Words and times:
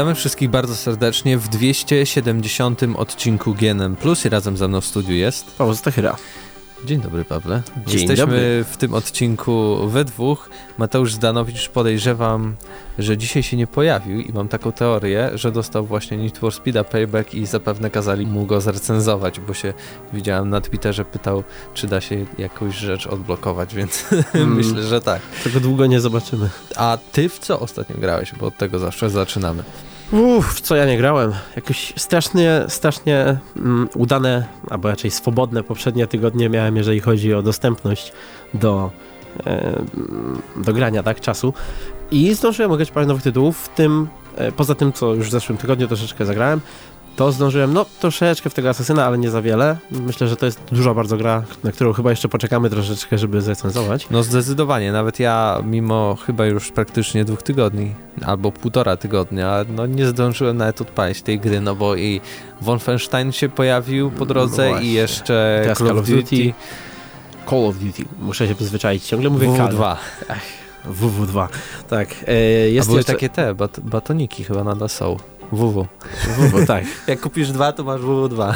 Witamy 0.00 0.14
wszystkich 0.14 0.50
bardzo 0.50 0.76
serdecznie 0.76 1.38
w 1.38 1.48
270 1.48 2.80
odcinku 2.96 3.54
GNM 3.54 3.96
Plus 3.96 4.24
i 4.24 4.28
razem 4.28 4.56
ze 4.56 4.68
mną 4.68 4.80
w 4.80 4.84
studiu 4.86 5.14
jest 5.14 5.56
Paweł 5.58 5.74
Stachyra. 5.74 6.16
Dzień 6.84 7.00
dobry, 7.00 7.24
Pawle. 7.24 7.62
Dzień 7.86 7.98
Jesteśmy 7.98 8.16
dobry. 8.16 8.64
w 8.70 8.76
tym 8.76 8.94
odcinku 8.94 9.76
we 9.88 10.04
dwóch. 10.04 10.50
Mateusz 10.78 11.14
Zdanowicz 11.14 11.68
podejrzewam, 11.68 12.56
że 12.98 13.16
dzisiaj 13.18 13.42
się 13.42 13.56
nie 13.56 13.66
pojawił 13.66 14.20
i 14.20 14.32
mam 14.32 14.48
taką 14.48 14.72
teorię, 14.72 15.30
że 15.34 15.52
dostał 15.52 15.86
właśnie 15.86 16.16
Need 16.16 16.38
for 16.38 16.52
Speed'a 16.52 16.84
Payback 16.84 17.34
i 17.34 17.46
zapewne 17.46 17.90
kazali 17.90 18.26
mu 18.26 18.46
go 18.46 18.60
zrecenzować, 18.60 19.40
bo 19.40 19.54
się 19.54 19.74
widziałem 20.12 20.50
na 20.50 20.60
Twitterze, 20.60 21.04
pytał, 21.04 21.44
czy 21.74 21.86
da 21.86 22.00
się 22.00 22.26
jakąś 22.38 22.76
rzecz 22.76 23.06
odblokować, 23.06 23.74
więc 23.74 24.04
Mm. 24.34 24.54
myślę, 24.54 24.82
że 24.82 25.00
tak. 25.00 25.22
Tego 25.44 25.60
długo 25.60 25.86
nie 25.86 26.00
zobaczymy. 26.00 26.48
A 26.76 26.98
ty 27.12 27.28
w 27.28 27.38
co 27.38 27.60
ostatnio 27.60 27.96
grałeś? 27.98 28.32
Bo 28.40 28.46
od 28.46 28.56
tego 28.56 28.78
zawsze 28.78 29.10
zaczynamy. 29.10 29.62
Uff, 30.12 30.54
w 30.54 30.60
co 30.60 30.76
ja 30.76 30.84
nie 30.84 30.96
grałem? 30.96 31.32
Jakoś 31.56 31.92
strasznie, 31.96 32.64
strasznie 32.68 33.36
mm, 33.56 33.88
udane, 33.94 34.46
albo 34.70 34.88
raczej 34.88 35.10
swobodne 35.10 35.62
poprzednie 35.62 36.06
tygodnie 36.06 36.48
miałem, 36.48 36.76
jeżeli 36.76 37.00
chodzi 37.00 37.34
o 37.34 37.42
dostępność 37.42 38.12
do, 38.54 38.90
e, 39.46 39.82
do 40.56 40.72
grania, 40.72 41.02
tak, 41.02 41.20
czasu. 41.20 41.54
I 42.10 42.34
zdążyłem 42.34 42.72
ograć 42.72 42.90
parę 42.90 43.06
nowych 43.06 43.22
tytułów, 43.22 43.58
w 43.58 43.68
tym, 43.68 44.08
e, 44.36 44.52
poza 44.52 44.74
tym, 44.74 44.92
co 44.92 45.14
już 45.14 45.26
w 45.26 45.30
zeszłym 45.30 45.58
tygodniu 45.58 45.88
troszeczkę 45.88 46.26
zagrałem, 46.26 46.60
to 47.20 47.32
zdążyłem, 47.32 47.72
no, 47.72 47.86
troszeczkę 48.00 48.50
w 48.50 48.54
tego 48.54 48.68
Asasyna, 48.68 49.06
ale 49.06 49.18
nie 49.18 49.30
za 49.30 49.42
wiele. 49.42 49.76
Myślę, 49.90 50.28
że 50.28 50.36
to 50.36 50.46
jest 50.46 50.60
duża 50.72 50.94
bardzo 50.94 51.16
gra, 51.16 51.42
na 51.64 51.72
którą 51.72 51.92
chyba 51.92 52.10
jeszcze 52.10 52.28
poczekamy 52.28 52.70
troszeczkę, 52.70 53.18
żeby 53.18 53.40
zrecenzować. 53.40 54.06
No 54.10 54.22
zdecydowanie, 54.22 54.92
nawet 54.92 55.20
ja 55.20 55.62
mimo 55.64 56.16
chyba 56.26 56.46
już 56.46 56.70
praktycznie 56.70 57.24
dwóch 57.24 57.42
tygodni, 57.42 57.94
albo 58.24 58.52
półtora 58.52 58.96
tygodnia, 58.96 59.64
no 59.76 59.86
nie 59.86 60.06
zdążyłem 60.06 60.56
nawet 60.56 60.80
odpalić 60.80 61.22
tej 61.22 61.40
gry, 61.40 61.60
no 61.60 61.74
bo 61.74 61.96
i 61.96 62.20
Wolfenstein 62.60 63.32
się 63.32 63.48
pojawił 63.48 64.10
po 64.10 64.26
drodze 64.26 64.70
No 64.70 64.80
i 64.80 64.92
jeszcze 64.92 65.60
Teraz 65.62 65.78
Call 65.78 65.98
of 65.98 66.06
Duty, 66.06 66.54
Call 67.50 67.66
of 67.66 67.76
Duty, 67.78 68.04
muszę 68.20 68.48
się 68.48 68.54
przyzwyczaić, 68.54 69.04
ciągle 69.04 69.30
mówię 69.30 69.56
Call. 69.56 69.76
WW2. 69.76 69.96
WW2, 70.86 71.48
tak. 71.88 72.08
A 72.28 72.32
jest 72.32 72.88
były 72.88 72.98
jeszcze... 72.98 73.12
takie 73.12 73.28
te, 73.28 73.54
bat 73.54 73.80
batoniki 73.80 74.44
chyba 74.44 74.64
nadal 74.64 74.88
są. 74.88 75.16
WW. 75.52 75.86
WW, 76.38 76.66
tak. 76.66 76.84
Jak 77.06 77.20
kupisz 77.20 77.52
dwa, 77.52 77.72
to 77.72 77.84
masz 77.84 78.00
WW2. 78.00 78.54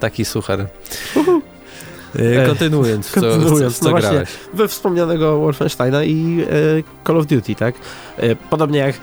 Taki 0.00 0.24
suchar. 0.24 0.66
Ej, 2.18 2.46
Kontynuując, 2.46 3.06
w 3.08 3.14
co, 3.14 3.20
kontynuując, 3.20 3.74
w 3.74 3.78
co 3.78 3.84
no 3.84 3.90
właśnie. 3.90 4.10
grałeś. 4.10 4.28
We 4.54 4.68
wspomnianego 4.68 5.38
Wolfensteina 5.38 6.04
i 6.04 6.42
e, 6.42 7.06
Call 7.06 7.18
of 7.18 7.26
Duty, 7.26 7.54
tak? 7.54 7.74
E, 8.16 8.36
podobnie 8.36 8.78
jak 8.78 8.94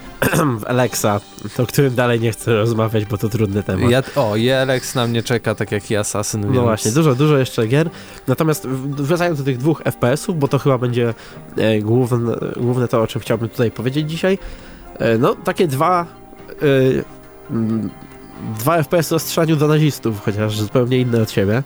w 0.59 0.65
Alexa, 0.71 1.21
o 1.57 1.65
którym 1.65 1.95
dalej 1.95 2.19
nie 2.19 2.31
chcę 2.31 2.53
rozmawiać, 2.53 3.05
bo 3.05 3.17
to 3.17 3.29
trudny 3.29 3.63
temat. 3.63 3.91
Ja, 3.91 4.03
o, 4.15 4.35
i 4.35 4.51
Alex 4.51 4.95
na 4.95 5.07
mnie 5.07 5.23
czeka, 5.23 5.55
tak 5.55 5.71
jak 5.71 5.91
i 5.91 5.95
Assassin, 5.95 6.41
No 6.41 6.51
więc... 6.51 6.63
właśnie, 6.63 6.91
dużo, 6.91 7.15
dużo 7.15 7.37
jeszcze 7.37 7.67
gier. 7.67 7.89
Natomiast 8.27 8.67
wracając 8.67 9.39
do 9.39 9.45
tych 9.45 9.57
dwóch 9.57 9.81
FPS-ów, 9.85 10.39
bo 10.39 10.47
to 10.47 10.59
chyba 10.59 10.77
będzie 10.77 11.13
e, 11.57 11.79
główne, 11.79 12.35
główne 12.57 12.87
to, 12.87 13.01
o 13.01 13.07
czym 13.07 13.21
chciałbym 13.21 13.49
tutaj 13.49 13.71
powiedzieć 13.71 14.09
dzisiaj. 14.09 14.37
E, 14.99 15.17
no, 15.17 15.35
takie 15.35 15.67
dwa 15.67 16.01
e, 16.01 16.20
dwa 18.59 18.83
FPS-y 18.83 19.15
o 19.15 19.19
strzelaniu 19.19 19.55
do 19.55 19.67
nazistów, 19.67 20.21
chociaż 20.21 20.59
zupełnie 20.59 20.99
inne 20.99 21.21
od 21.21 21.31
siebie. 21.31 21.63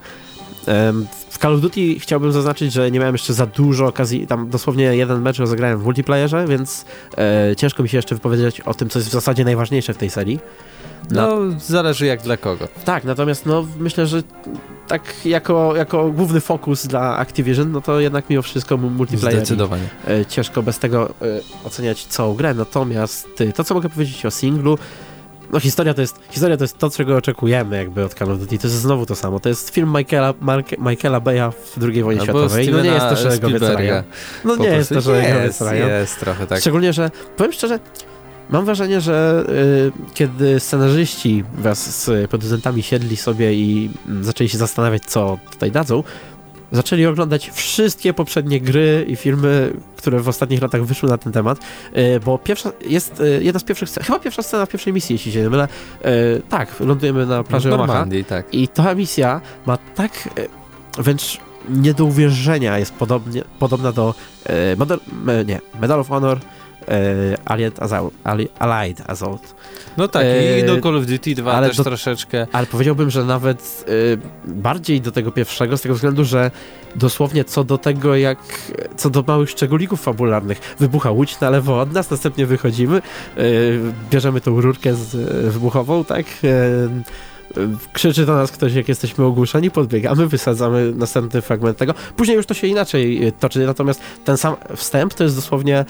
W 1.30 1.38
Call 1.38 1.54
of 1.54 1.60
Duty 1.60 1.98
chciałbym 1.98 2.32
zaznaczyć, 2.32 2.72
że 2.72 2.90
nie 2.90 2.98
miałem 2.98 3.14
jeszcze 3.14 3.34
za 3.34 3.46
dużo 3.46 3.86
okazji, 3.86 4.26
tam 4.26 4.50
dosłownie 4.50 4.84
jeden 4.84 5.22
mecz 5.22 5.38
rozegrałem 5.38 5.78
w 5.78 5.84
multiplayerze, 5.84 6.46
więc 6.46 6.84
e, 7.18 7.56
ciężko 7.56 7.82
mi 7.82 7.88
się 7.88 7.98
jeszcze 7.98 8.14
wypowiedzieć 8.14 8.60
o 8.60 8.74
tym, 8.74 8.88
co 8.88 8.98
jest 8.98 9.08
w 9.08 9.12
zasadzie 9.12 9.44
najważniejsze 9.44 9.94
w 9.94 9.96
tej 9.96 10.10
serii. 10.10 10.40
No, 11.10 11.38
zależy 11.60 12.06
jak 12.06 12.22
dla 12.22 12.36
kogo. 12.36 12.68
Tak, 12.84 13.04
natomiast 13.04 13.46
no 13.46 13.66
myślę, 13.78 14.06
że 14.06 14.22
tak 14.88 15.02
jako, 15.24 15.76
jako 15.76 16.10
główny 16.10 16.40
fokus 16.40 16.86
dla 16.86 17.16
Activision, 17.16 17.72
no 17.72 17.80
to 17.80 18.00
jednak 18.00 18.30
mimo 18.30 18.42
wszystko 18.42 18.76
mu- 18.76 18.90
multiplayer. 18.90 19.38
Zdecydowanie. 19.38 19.88
E, 20.08 20.26
ciężko 20.26 20.62
bez 20.62 20.78
tego 20.78 21.08
e, 21.08 21.40
oceniać 21.64 22.06
całą 22.06 22.34
grę, 22.34 22.54
natomiast 22.54 23.28
e, 23.40 23.52
to 23.52 23.64
co 23.64 23.74
mogę 23.74 23.88
powiedzieć 23.88 24.26
o 24.26 24.30
singlu, 24.30 24.78
no 25.52 25.60
historia 25.60 25.94
to 25.94 26.00
jest, 26.00 26.20
historia 26.30 26.56
to 26.56 26.64
jest 26.64 26.78
to, 26.78 26.90
czego 26.90 27.16
oczekujemy 27.16 27.76
jakby 27.76 28.04
od 28.04 28.14
Call 28.14 28.32
of 28.32 28.38
Duty, 28.38 28.58
to 28.58 28.66
jest 28.66 28.80
znowu 28.80 29.06
to 29.06 29.16
samo, 29.16 29.40
to 29.40 29.48
jest 29.48 29.70
film 29.70 29.96
Michaela, 29.98 30.34
Michaela 30.78 31.20
Beya 31.20 31.50
w 31.50 31.78
II 31.82 32.02
wojnie 32.02 32.20
Albo 32.20 32.32
światowej, 32.32 32.68
no 32.68 32.80
nie 32.80 32.90
jest 32.90 33.08
to 33.08 33.16
Stevena 33.16 33.38
szeregowiec. 33.38 33.62
Ryan. 33.62 34.02
No 34.44 34.56
nie 34.56 34.68
jest 34.68 34.88
to 34.88 35.00
szeregowiec 35.00 35.44
jest, 35.44 35.60
Ryan. 35.60 35.88
jest 35.88 36.20
trochę 36.20 36.46
tak. 36.46 36.60
Szczególnie, 36.60 36.92
że 36.92 37.10
powiem 37.36 37.52
szczerze, 37.52 37.78
mam 38.50 38.64
wrażenie, 38.64 39.00
że 39.00 39.44
y, 39.48 40.14
kiedy 40.14 40.60
scenarzyści 40.60 41.44
wraz 41.54 42.04
z 42.04 42.30
producentami 42.30 42.82
siedli 42.82 43.16
sobie 43.16 43.54
i 43.54 43.90
mm, 44.06 44.24
zaczęli 44.24 44.48
się 44.48 44.58
zastanawiać, 44.58 45.02
co 45.04 45.38
tutaj 45.50 45.70
dadzą, 45.70 46.02
zaczęli 46.72 47.06
oglądać 47.06 47.50
wszystkie 47.50 48.14
poprzednie 48.14 48.60
gry 48.60 49.04
i 49.08 49.16
filmy, 49.16 49.72
które 49.96 50.20
w 50.20 50.28
ostatnich 50.28 50.62
latach 50.62 50.84
wyszły 50.84 51.08
na 51.08 51.18
ten 51.18 51.32
temat, 51.32 51.58
y, 51.96 52.20
bo 52.20 52.38
pierwsza 52.38 52.72
jest 52.86 53.20
y, 53.20 53.40
jedna 53.44 53.60
z 53.60 53.64
pierwszych 53.64 53.88
chyba 53.90 54.18
pierwsza 54.18 54.42
scena 54.42 54.66
w 54.66 54.68
pierwszej 54.68 54.92
misji, 54.92 55.12
jeśli 55.14 55.32
się 55.32 55.42
nie 55.42 55.50
mylę. 55.50 55.68
Y, 56.06 56.42
tak, 56.48 56.80
lądujemy 56.80 57.26
na 57.26 57.44
plaży 57.44 57.74
Omaha. 57.74 58.06
Tak. 58.28 58.54
I 58.54 58.68
ta 58.68 58.94
misja 58.94 59.40
ma 59.66 59.78
tak 59.94 60.28
wręcz 60.98 61.38
nie 61.68 61.94
do 61.94 62.04
uwierzenia 62.04 62.78
jest 62.78 62.94
podobnie, 62.94 63.42
podobna 63.58 63.92
do 63.92 64.14
e, 64.46 65.44
nie, 65.44 65.60
Medal 65.80 66.00
of 66.00 66.08
Honor 66.08 66.38
Allied 67.44 67.82
Assault, 67.82 68.14
Allied 68.58 69.02
Assault. 69.10 69.54
No 69.96 70.08
tak, 70.08 70.22
E, 70.24 70.60
i 70.60 70.64
do 70.64 70.80
Call 70.80 70.96
of 70.96 71.06
Duty 71.06 71.34
2 71.34 71.52
ale 71.52 71.68
też 71.68 71.76
do- 71.76 71.84
troszeczkę. 71.84 72.46
Ale 72.52 72.66
powiedziałbym, 72.66 73.10
że 73.10 73.24
nawet 73.24 73.84
e, 74.46 74.50
bardziej 74.50 75.00
do 75.00 75.12
tego 75.12 75.32
pierwszego, 75.32 75.76
z 75.76 75.80
tego 75.82 75.94
względu, 75.94 76.24
że 76.24 76.50
dosłownie 76.96 77.44
co 77.44 77.64
do 77.64 77.78
tego, 77.78 78.16
jak 78.16 78.38
co 78.96 79.10
do 79.10 79.24
małych 79.26 79.50
szczególików 79.50 80.00
fabularnych, 80.02 80.60
wybucha 80.78 81.10
łódź 81.10 81.40
na 81.40 81.50
lewo 81.50 81.80
od 81.80 81.92
nas, 81.92 82.10
następnie 82.10 82.46
wychodzimy, 82.46 82.96
e, 82.96 83.42
bierzemy 84.10 84.40
tą 84.40 84.60
rurkę 84.60 84.94
z, 84.94 85.14
e, 85.14 85.50
wybuchową, 85.50 86.04
tak? 86.04 86.26
E, 87.56 87.60
e, 87.62 87.68
krzyczy 87.92 88.26
do 88.26 88.34
nas 88.34 88.52
ktoś, 88.52 88.74
jak 88.74 88.88
jesteśmy 88.88 89.24
ogłuszeni, 89.24 89.70
podbiegamy, 89.70 90.26
wysadzamy 90.26 90.92
następny 90.94 91.42
fragment 91.42 91.76
tego. 91.78 91.94
Później 92.16 92.36
już 92.36 92.46
to 92.46 92.54
się 92.54 92.66
inaczej 92.66 93.26
e, 93.26 93.32
toczy, 93.32 93.66
natomiast 93.66 94.00
ten 94.24 94.36
sam 94.36 94.54
wstęp 94.76 95.14
to 95.14 95.24
jest 95.24 95.36
dosłownie 95.36 95.78
e, 95.78 95.84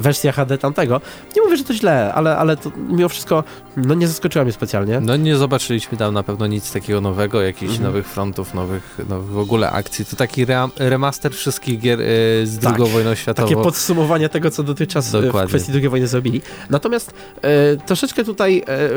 wersja 0.00 0.32
HD 0.32 0.58
tamtego. 0.58 1.00
Nie 1.36 1.42
mówię, 1.42 1.56
że 1.56 1.64
to 1.64 1.74
źle, 1.74 2.14
ale, 2.14 2.36
ale 2.36 2.56
to 2.56 2.70
mimo 2.88 3.08
wszystko 3.08 3.44
no, 3.76 3.94
nie 3.94 4.08
zaskoczyła 4.08 4.44
mnie 4.44 4.52
specjalnie. 4.52 5.00
No 5.00 5.16
nie 5.16 5.36
zobaczyliśmy 5.36 5.98
tam 5.98 6.14
na 6.14 6.22
pewno 6.22 6.46
nic 6.46 6.72
takiego 6.72 7.00
nowego, 7.00 7.42
jakichś 7.42 7.72
Mhm. 7.72 7.82
nowych 7.82 8.06
frontów, 8.08 8.54
nowych, 8.54 8.98
nowych 9.08 9.30
w 9.30 9.38
ogóle 9.38 9.70
akcji. 9.70 10.04
To 10.04 10.16
taki 10.16 10.46
rea- 10.46 10.70
remaster 10.78 11.32
wszystkich 11.32 11.78
gier 11.80 12.00
y, 12.00 12.04
z 12.46 12.58
Tak. 12.60 12.80
II 12.80 12.90
wojną 12.90 13.14
światową. 13.14 13.48
Takie 13.48 13.62
podsumowanie 13.62 14.28
tego, 14.28 14.50
co 14.50 14.62
dotychczas 14.62 15.14
e, 15.14 15.18
w 15.20 15.24
Dokładnie. 15.24 15.48
kwestii 15.48 15.72
II 15.72 15.88
wojny 15.88 16.06
zrobili. 16.06 16.40
Natomiast 16.70 17.14
e, 17.42 17.76
troszeczkę 17.76 18.24
tutaj 18.24 18.58
e, 18.68 18.88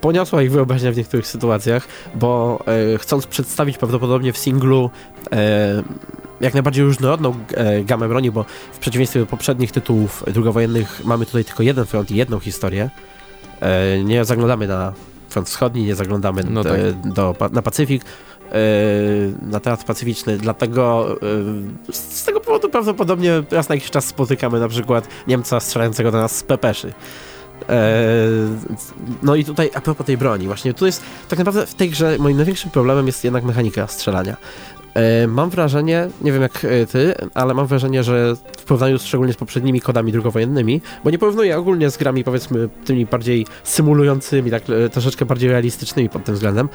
poniosła 0.00 0.42
ich 0.42 0.52
wyobraźnia 0.52 0.92
w 0.92 0.96
niektórych 0.96 1.26
sytuacjach, 1.26 1.88
bo 2.14 2.58
e, 2.94 2.98
chcąc 2.98 3.26
przedstawić 3.26 3.78
prawdopodobnie 3.78 4.32
w 4.32 4.38
singlu 4.38 4.90
e, 5.32 5.82
jak 6.40 6.54
najbardziej 6.54 6.84
różnorodną 6.84 7.34
e, 7.54 7.84
gamę 7.84 8.08
broni, 8.08 8.30
bo 8.30 8.44
w 8.72 8.78
przeciwieństwie 8.78 9.20
do 9.20 9.26
poprzednich 9.26 9.72
tytułów 9.72 10.24
drugowojennych 10.26 11.00
mamy 11.04 11.26
tutaj 11.26 11.44
tylko 11.44 11.62
jeden 11.62 11.86
front 11.86 12.10
i 12.10 12.16
jedną 12.16 12.38
historię. 12.40 12.90
E, 13.60 14.04
nie 14.04 14.24
zaglądamy 14.24 14.66
na 14.66 14.92
front 15.28 15.48
wschodni, 15.48 15.84
nie 15.84 15.94
zaglądamy 15.94 16.42
No 16.50 16.62
do, 16.64 16.70
tak. 16.70 17.12
do, 17.12 17.34
pa- 17.38 17.48
na 17.48 17.62
Pacyfik, 17.62 18.02
e, 18.04 18.54
na 19.42 19.60
teatr 19.60 19.84
pacyficzny, 19.84 20.38
dlatego 20.38 21.08
e, 21.88 21.92
z 21.92 21.96
z 22.18 22.24
tego 22.24 22.40
powodu 22.40 22.68
prawdopodobnie 22.68 23.42
raz 23.50 23.68
na 23.68 23.74
jakiś 23.74 23.90
czas 23.90 24.04
spotykamy 24.04 24.60
na 24.60 24.68
przykład 24.68 25.08
Niemca 25.26 25.60
strzelającego 25.60 26.10
do 26.10 26.18
nas 26.18 26.36
z 26.36 26.42
pepeszy. 26.42 26.92
E, 27.68 27.98
no 29.22 29.34
i 29.34 29.44
tutaj 29.44 29.70
a 29.74 29.80
propos 29.80 30.06
tej 30.06 30.16
broni, 30.16 30.46
właśnie 30.46 30.74
tu 30.74 30.86
jest 30.86 31.02
tak 31.28 31.38
naprawdę 31.38 31.66
w 31.66 31.74
tej 31.74 31.90
grze 31.90 32.16
moim 32.18 32.36
największym 32.36 32.70
problemem 32.70 33.06
jest 33.06 33.24
jednak 33.24 33.44
mechanika 33.44 33.86
strzelania. 33.86 34.36
E, 34.94 35.26
mam 35.26 35.50
wrażenie, 35.50 36.08
nie 36.20 36.32
wiem 36.32 36.42
jak 36.42 36.64
e, 36.64 36.86
ty, 36.86 37.14
ale 37.34 37.54
mam 37.54 37.66
wrażenie, 37.66 38.02
że 38.02 38.34
w 38.58 38.64
porównaniu 38.64 38.98
szczególnie 38.98 39.32
z 39.32 39.36
poprzednimi 39.36 39.80
kodami 39.80 40.12
drugowojennymi, 40.12 40.80
bo 41.04 41.10
nie 41.10 41.18
porównuję 41.18 41.58
ogólnie 41.58 41.90
z 41.90 41.96
grami 41.96 42.24
powiedzmy 42.24 42.68
tymi 42.84 43.06
bardziej 43.06 43.46
symulującymi, 43.64 44.50
tak 44.50 44.62
troszeczkę 44.92 45.24
bardziej 45.24 45.50
realistycznymi 45.50 46.08
pod 46.08 46.24
tym 46.24 46.34
względem, 46.34 46.68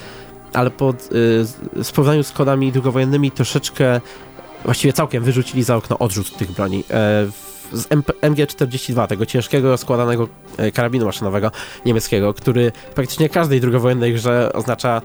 ale 0.54 0.70
pod, 0.72 1.10
w 1.84 1.92
porównaniu 1.96 2.24
z 2.24 2.32
kodami 2.32 2.72
drugowojennymi 2.72 3.32
troszeczkę 3.32 4.02
właściwie 4.66 4.94
całkiem 4.94 5.24
wyrzucili 5.24 5.64
za 5.64 5.76
okno 5.76 6.00
odrzut 6.00 6.38
tych 6.38 6.52
broni. 6.52 6.84
Z 7.72 7.92
MP, 7.92 8.14
MG42, 8.22 9.08
tego 9.08 9.26
ciężkiego, 9.26 9.78
składanego 9.78 10.28
e, 10.58 10.72
karabinu 10.72 11.06
maszynowego 11.06 11.52
niemieckiego, 11.86 12.34
który 12.34 12.72
praktycznie 12.96 13.30
każdej 13.30 13.62
drugowojennej 13.62 14.14
grze 14.14 14.54
oznacza 14.54 15.02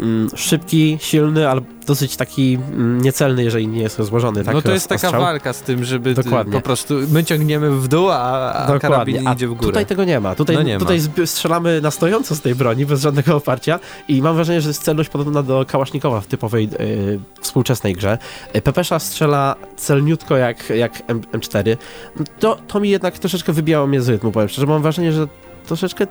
mm, 0.00 0.28
szybki, 0.36 0.98
silny, 1.00 1.48
ale 1.48 1.60
dosyć 1.86 2.16
taki 2.16 2.54
mm, 2.72 3.02
niecelny, 3.02 3.44
jeżeli 3.44 3.68
nie 3.68 3.82
jest 3.82 3.98
rozłożony. 3.98 4.44
Tak, 4.44 4.54
no 4.54 4.62
to 4.62 4.72
jest 4.72 4.88
taka 4.88 5.06
ostrzał. 5.08 5.20
walka 5.22 5.52
z 5.52 5.62
tym, 5.62 5.84
żeby 5.84 6.14
Dokładnie. 6.14 6.52
po 6.52 6.60
prostu 6.60 6.94
my 7.10 7.24
ciągniemy 7.24 7.70
w 7.70 7.88
dół, 7.88 8.08
a, 8.10 8.52
a 8.52 8.78
karabin 8.78 9.28
A 9.28 9.32
idzie 9.32 9.48
w 9.48 9.54
górę. 9.54 9.66
Tutaj 9.66 9.86
tego 9.86 10.04
nie 10.04 10.20
ma. 10.20 10.34
Tutaj, 10.34 10.56
No 10.56 10.62
nie 10.62 10.74
ma. 10.74 10.80
tutaj 10.80 10.98
zb- 11.00 11.26
strzelamy 11.26 11.80
na 11.80 11.90
stojąco 11.90 12.34
z 12.36 12.40
tej 12.40 12.54
broni, 12.54 12.86
bez 12.86 13.00
żadnego 13.02 13.36
oparcia 13.36 13.78
i 14.08 14.22
mam 14.22 14.34
wrażenie, 14.34 14.60
że 14.60 14.68
jest 14.68 14.82
celność 14.82 15.08
podobna 15.10 15.42
do 15.42 15.64
Kałasznikowa 15.68 16.20
w 16.20 16.26
typowej 16.26 16.68
y, 16.80 17.20
współczesnej 17.40 17.94
grze. 17.94 18.18
Y, 18.56 18.60
Pepesza 18.62 18.98
strzela 18.98 19.56
celniutko 19.76 20.36
jak, 20.36 20.70
jak 20.70 21.02
M- 21.06 21.20
M4. 21.32 21.76
To, 22.38 22.56
to 22.68 22.80
mi 22.80 22.90
jednak 22.90 23.18
troszeczkę 23.18 23.52
wybijało 23.52 23.86
mnie 23.86 24.00
z 24.00 24.08
rytmu, 24.08 24.32
powiem 24.32 24.48
szczerze. 24.48 24.66
Mam 24.66 24.82
wrażenie, 24.82 25.12
że 25.12 25.26
troszeczkę 25.66 26.06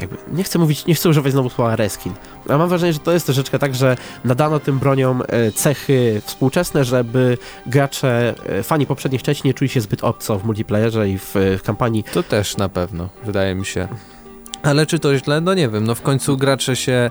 jakby, 0.00 0.16
nie 0.32 0.44
chcę 0.44 0.58
mówić, 0.58 0.86
nie 0.86 0.94
chcę 0.94 1.08
używać 1.08 1.32
znowu 1.32 1.50
słowa 1.50 1.76
reskin, 1.76 2.12
ale 2.48 2.58
mam 2.58 2.68
wrażenie, 2.68 2.92
że 2.92 2.98
to 2.98 3.12
jest 3.12 3.26
troszeczkę 3.26 3.58
tak, 3.58 3.74
że 3.74 3.96
nadano 4.24 4.60
tym 4.60 4.78
broniom 4.78 5.22
e, 5.28 5.52
cechy 5.52 6.22
współczesne, 6.24 6.84
żeby 6.84 7.38
gracze, 7.66 8.34
e, 8.46 8.62
fani 8.62 8.86
poprzednich 8.86 9.22
części 9.22 9.48
nie 9.48 9.54
czuli 9.54 9.68
się 9.68 9.80
zbyt 9.80 10.04
obco 10.04 10.38
w 10.38 10.44
multiplayerze 10.44 11.08
i 11.08 11.18
w, 11.18 11.34
w 11.34 11.62
kampanii. 11.62 12.04
To 12.04 12.22
też 12.22 12.56
na 12.56 12.68
pewno, 12.68 13.08
wydaje 13.24 13.54
mi 13.54 13.66
się. 13.66 13.88
Ale 14.62 14.86
czy 14.86 14.98
to 14.98 15.18
źle? 15.18 15.40
No 15.40 15.54
nie 15.54 15.68
wiem, 15.68 15.84
no 15.86 15.94
w 15.94 16.02
końcu 16.02 16.36
gracze 16.36 16.76
się 16.76 17.10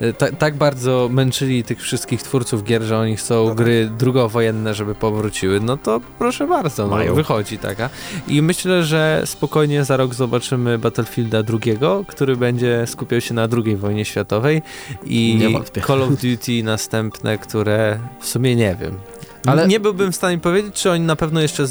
e, 0.00 0.12
ta, 0.12 0.32
tak 0.32 0.56
bardzo 0.56 1.08
męczyli 1.12 1.64
tych 1.64 1.80
wszystkich 1.80 2.22
twórców 2.22 2.64
gier, 2.64 2.82
że 2.82 2.98
oni 2.98 3.16
chcą 3.16 3.42
No 3.42 3.48
tak. 3.48 3.56
gry 3.56 3.90
drugowojenne, 3.98 4.74
żeby 4.74 4.94
powróciły, 4.94 5.60
no 5.60 5.76
to 5.76 6.00
proszę 6.18 6.46
bardzo, 6.46 6.82
no, 6.86 6.96
Mają. 6.96 7.14
wychodzi 7.14 7.58
taka. 7.58 7.90
I 8.28 8.42
myślę, 8.42 8.84
że 8.84 9.22
spokojnie 9.24 9.84
za 9.84 9.96
rok 9.96 10.14
zobaczymy 10.14 10.78
Battlefielda 10.78 11.42
drugiego, 11.42 12.04
który 12.08 12.36
będzie 12.36 12.84
skupiał 12.86 13.20
się 13.20 13.34
na 13.34 13.48
II 13.66 13.76
wojnie 13.76 14.04
światowej 14.04 14.62
i. 15.04 15.40
Call 15.86 16.02
of 16.02 16.10
Duty 16.10 16.62
następne, 16.64 17.38
które 17.38 17.98
w 18.20 18.26
sumie 18.26 18.56
nie 18.56 18.76
wiem. 18.80 18.94
Ale- 19.46 19.68
nie 19.68 19.80
byłbym 19.80 20.12
w 20.12 20.16
stanie 20.16 20.38
powiedzieć, 20.38 20.74
czy 20.74 20.90
oni 20.90 21.04
na 21.04 21.16
pewno 21.16 21.40
jeszcze 21.40 21.64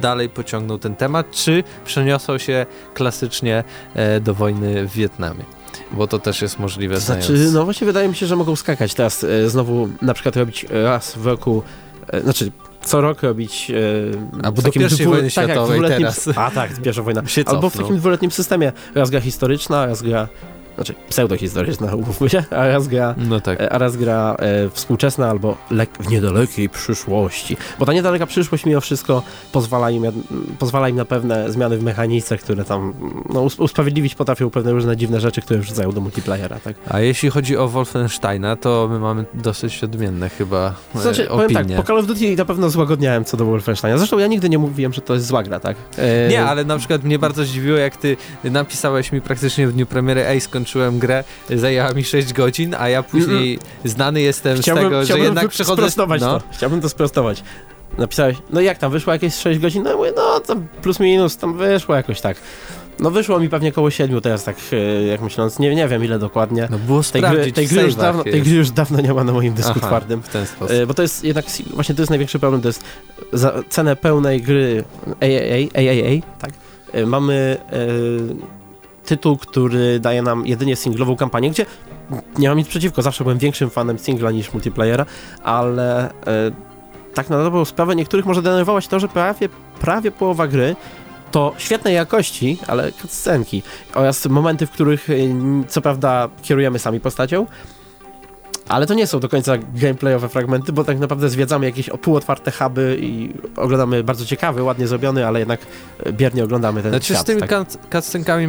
dalej 0.00 0.28
pociągną 0.28 0.78
ten 0.78 0.96
temat, 0.96 1.30
czy 1.30 1.64
przeniosą 1.84 2.38
się 2.38 2.66
klasycznie 2.94 3.64
e, 3.94 4.20
do 4.20 4.34
wojny 4.34 4.88
w 4.88 4.92
Wietnamie. 4.92 5.44
Bo 5.92 6.06
to 6.06 6.18
też 6.18 6.42
jest 6.42 6.58
możliwe. 6.58 6.94
To 6.94 7.00
znaczy, 7.00 7.36
znając- 7.36 7.54
no 7.54 7.64
właśnie 7.64 7.86
wydaje 7.86 8.08
mi 8.08 8.14
się, 8.14 8.26
że 8.26 8.36
mogą 8.36 8.56
skakać 8.56 8.94
teraz 8.94 9.24
e, 9.24 9.50
znowu 9.50 9.88
na 10.02 10.14
przykład 10.14 10.36
robić 10.36 10.66
raz 10.70 11.16
w 11.16 11.26
roku, 11.26 11.62
e, 12.08 12.20
znaczy 12.20 12.52
co 12.82 13.00
rok 13.00 13.22
robić 13.22 13.70
e, 13.70 13.74
Albo 14.42 14.52
w 14.52 14.54
do 14.54 14.62
takim 14.62 14.80
pierwszej 14.82 15.06
dwu- 15.06 15.14
wojny 15.14 15.30
tak, 15.30 15.44
światowej 15.44 15.80
teraz. 15.80 16.28
A 16.36 16.50
tak, 16.50 16.70
pierwsza 16.82 17.02
wojna. 17.02 17.22
Albo 17.46 17.70
w 17.70 17.76
takim 17.76 17.96
dwuletnim 17.96 18.30
systemie. 18.30 18.72
Raz 18.94 19.10
gra 19.10 19.20
historyczna, 19.20 19.86
raz 19.86 20.02
gra, 20.02 20.28
znaczy 20.80 20.94
pseudohistoryczna, 21.08 21.94
umówmy 22.02 22.28
się, 22.30 22.44
a 22.50 22.66
raz 22.68 22.88
gra 22.88 23.14
No 23.18 23.40
tak. 23.40 23.60
e, 23.60 23.72
a 23.72 23.78
raz 23.78 23.96
gra 23.96 24.36
e, 24.38 24.70
współczesna 24.70 25.30
albo 25.30 25.56
w 26.00 26.08
niedalekiej 26.10 26.68
przyszłości. 26.68 27.56
Bo 27.78 27.86
ta 27.86 27.92
niedaleka 27.92 28.26
przyszłość 28.26 28.64
mimo 28.66 28.80
wszystko 28.80 29.22
pozwala 29.52 29.90
im, 29.90 30.02
pozwala 30.58 30.88
im 30.88 30.96
na 30.96 31.04
pewne 31.04 31.52
zmiany 31.52 31.78
w 31.78 31.82
mechanice, 31.82 32.38
które 32.38 32.64
tam 32.64 32.92
no, 33.32 33.42
us- 33.42 33.58
usprawiedliwić 33.58 34.14
potrafią 34.14 34.50
pewne 34.50 34.72
różne 34.72 34.96
dziwne 34.96 35.20
rzeczy, 35.20 35.40
które 35.42 35.60
wrzucają 35.60 35.92
do 35.92 36.00
multiplayera. 36.00 36.60
Tak? 36.60 36.76
A 36.88 37.00
jeśli 37.00 37.30
chodzi 37.30 37.56
o 37.56 37.68
Wolfensteina, 37.68 38.56
to 38.56 38.88
my 38.90 38.98
mamy 38.98 39.24
dosyć 39.34 39.84
odmienne 39.84 40.28
chyba 40.28 40.74
e, 40.94 40.98
Znaczy, 41.00 41.24
powiem 41.26 41.44
opinie. 41.46 41.76
tak, 41.76 41.76
po 41.76 41.82
Call 41.82 41.98
of 41.98 42.06
Duty 42.06 42.36
na 42.36 42.44
pewno 42.44 42.70
złagodniałem 42.70 43.24
co 43.24 43.36
do 43.36 43.44
Wolfensteina. 43.44 43.98
Zresztą 43.98 44.18
ja 44.18 44.26
nigdy 44.26 44.48
nie 44.48 44.58
mówiłem, 44.58 44.92
że 44.92 45.00
to 45.00 45.14
jest 45.14 45.26
zła 45.26 45.42
gra, 45.42 45.60
tak? 45.60 45.76
E, 45.98 46.28
Nie, 46.28 46.44
ale 46.44 46.64
na 46.64 46.78
przykład 46.78 47.04
mnie 47.04 47.18
bardzo 47.18 47.44
zdziwiło, 47.44 47.78
jak 47.78 47.96
ty 47.96 48.16
napisałeś 48.44 49.12
mi 49.12 49.20
praktycznie 49.20 49.66
w 49.68 49.72
dniu 49.72 49.86
premiery, 49.86 50.26
ej, 50.26 50.40
skończyłem 50.40 50.69
grę, 50.92 51.24
zajęła 51.50 51.92
mi 51.92 52.04
6 52.04 52.32
godzin, 52.32 52.74
a 52.78 52.88
ja 52.88 53.02
później 53.02 53.58
znany 53.84 54.20
jestem 54.20 54.58
Chciałbym, 54.58 54.84
z 54.84 54.86
tego, 54.86 55.04
że 55.04 55.18
jednak 55.18 55.48
przechodzę... 55.48 55.82
sprostować 55.82 56.20
no, 56.20 56.40
to. 56.40 56.46
Chciałbym 56.52 56.80
to 56.80 56.88
sprostować. 56.88 57.42
Napisałeś, 57.98 58.36
no 58.50 58.60
jak 58.60 58.78
tam, 58.78 58.92
wyszło 58.92 59.12
jakieś 59.12 59.34
6 59.34 59.60
godzin? 59.60 59.82
No 59.82 59.90
ja 59.90 59.96
mówię, 59.96 60.12
no 60.16 60.40
tam 60.40 60.68
plus 60.82 61.00
minus, 61.00 61.36
tam 61.36 61.58
wyszło 61.58 61.94
jakoś 61.94 62.20
tak. 62.20 62.36
No 63.00 63.10
wyszło 63.10 63.40
mi 63.40 63.48
pewnie 63.48 63.72
koło 63.72 63.90
7 63.90 64.20
teraz 64.20 64.44
tak, 64.44 64.56
e, 64.72 65.06
jak 65.06 65.20
myśląc, 65.20 65.58
nie, 65.58 65.74
nie 65.74 65.88
wiem 65.88 66.04
ile 66.04 66.18
dokładnie. 66.18 66.68
no 66.70 66.78
było 66.78 67.02
Tej 67.02 67.22
gry, 67.22 67.52
tej, 67.52 67.66
gry 67.66 67.82
już 67.82 67.94
dawno, 67.94 68.24
tej 68.24 68.42
gry 68.42 68.54
już 68.54 68.70
dawno 68.70 69.00
nie 69.00 69.14
ma 69.14 69.24
na 69.24 69.32
moim 69.32 69.54
dysku 69.54 69.72
Aha, 69.76 69.86
twardym. 69.86 70.22
w 70.22 70.28
ten 70.28 70.46
sposób. 70.46 70.76
E, 70.76 70.86
Bo 70.86 70.94
to 70.94 71.02
jest 71.02 71.24
jednak, 71.24 71.44
właśnie 71.74 71.94
to 71.94 72.02
jest 72.02 72.10
największy 72.10 72.38
problem, 72.38 72.62
to 72.62 72.68
jest 72.68 72.84
za 73.32 73.62
cenę 73.68 73.96
pełnej 73.96 74.42
gry 74.42 74.84
AAA, 75.06 75.80
AAA 75.80 76.38
tak? 76.38 76.50
E, 76.92 77.06
mamy 77.06 77.56
tytuł, 79.10 79.36
który 79.36 80.00
daje 80.00 80.22
nam 80.22 80.46
jedynie 80.46 80.76
singlową 80.76 81.16
kampanię, 81.16 81.50
gdzie 81.50 81.66
nie 82.38 82.48
mam 82.48 82.58
nic 82.58 82.68
przeciwko, 82.68 83.02
zawsze 83.02 83.24
byłem 83.24 83.38
większym 83.38 83.70
fanem 83.70 83.98
singla 83.98 84.30
niż 84.30 84.52
multiplayera, 84.52 85.06
ale 85.42 86.10
e, 86.10 86.12
tak 87.14 87.30
na 87.30 87.42
dobrą 87.42 87.64
sprawę 87.64 87.96
niektórych 87.96 88.26
może 88.26 88.42
denerwować 88.42 88.88
to, 88.88 89.00
że 89.00 89.08
prawie, 89.08 89.48
prawie 89.80 90.10
połowa 90.10 90.46
gry 90.46 90.76
to 91.30 91.54
świetnej 91.58 91.94
jakości, 91.94 92.58
ale 92.66 92.92
cutscenki 92.92 93.62
oraz 93.94 94.26
momenty, 94.26 94.66
w 94.66 94.70
których 94.70 95.10
e, 95.10 95.14
co 95.68 95.80
prawda 95.80 96.28
kierujemy 96.42 96.78
sami 96.78 97.00
postacią, 97.00 97.46
ale 98.70 98.86
to 98.86 98.94
nie 98.94 99.06
są 99.06 99.20
do 99.20 99.28
końca 99.28 99.52
gameplayowe 99.74 100.28
fragmenty, 100.28 100.72
bo 100.72 100.84
tak 100.84 100.98
naprawdę 100.98 101.28
zwiedzamy 101.28 101.66
jakieś 101.66 101.90
półotwarte 102.02 102.50
huby 102.50 102.98
i 103.00 103.32
oglądamy 103.56 104.04
bardzo 104.04 104.26
ciekawy, 104.26 104.62
ładnie 104.62 104.86
zrobiony, 104.86 105.26
ale 105.26 105.38
jednak 105.38 105.60
e, 106.04 106.12
biernie 106.12 106.44
oglądamy 106.44 106.82
ten 106.82 106.90
Znaczy 106.90 107.04
świat. 107.06 107.20
z 107.20 107.24
tymi 107.24 107.40
tak. 107.40 107.50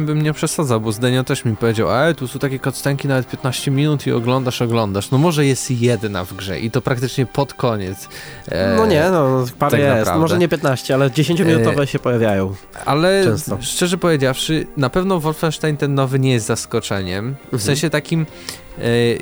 bym 0.06 0.22
nie 0.22 0.32
przesadzał, 0.32 0.80
bo 0.80 0.92
Zdenio 0.92 1.24
też 1.24 1.44
mi 1.44 1.56
powiedział, 1.56 1.90
a 1.90 2.14
tu 2.14 2.28
są 2.28 2.38
takie 2.38 2.58
cutscenki 2.58 3.08
nawet 3.08 3.28
15 3.28 3.70
minut 3.70 4.06
i 4.06 4.12
oglądasz, 4.12 4.62
oglądasz. 4.62 5.10
No 5.10 5.18
może 5.18 5.46
jest 5.46 5.70
jedna 5.70 6.24
w 6.24 6.34
grze 6.34 6.60
i 6.60 6.70
to 6.70 6.80
praktycznie 6.82 7.26
pod 7.26 7.54
koniec. 7.54 8.08
E, 8.48 8.74
No 8.76 8.86
nie, 8.86 9.04
no 9.10 9.44
parę 9.58 9.78
tak 9.88 9.96
jest, 9.98 10.10
może 10.20 10.38
nie 10.38 10.48
15, 10.48 10.94
ale 10.94 11.10
10-minutowe 11.10 11.84
się 11.84 11.98
pojawiają. 11.98 12.54
Ale 12.84 13.24
Często. 13.24 13.58
szczerze 13.60 13.98
powiedziawszy, 13.98 14.66
na 14.76 14.90
pewno 14.90 15.20
Wolfenstein 15.20 15.76
ten 15.76 15.94
nowy 15.94 16.18
nie 16.18 16.32
jest 16.32 16.46
zaskoczeniem. 16.46 17.34
W 17.34 17.44
Mhm. 17.44 17.62
sensie 17.62 17.90
takim, 17.90 18.20
e, 18.22 18.61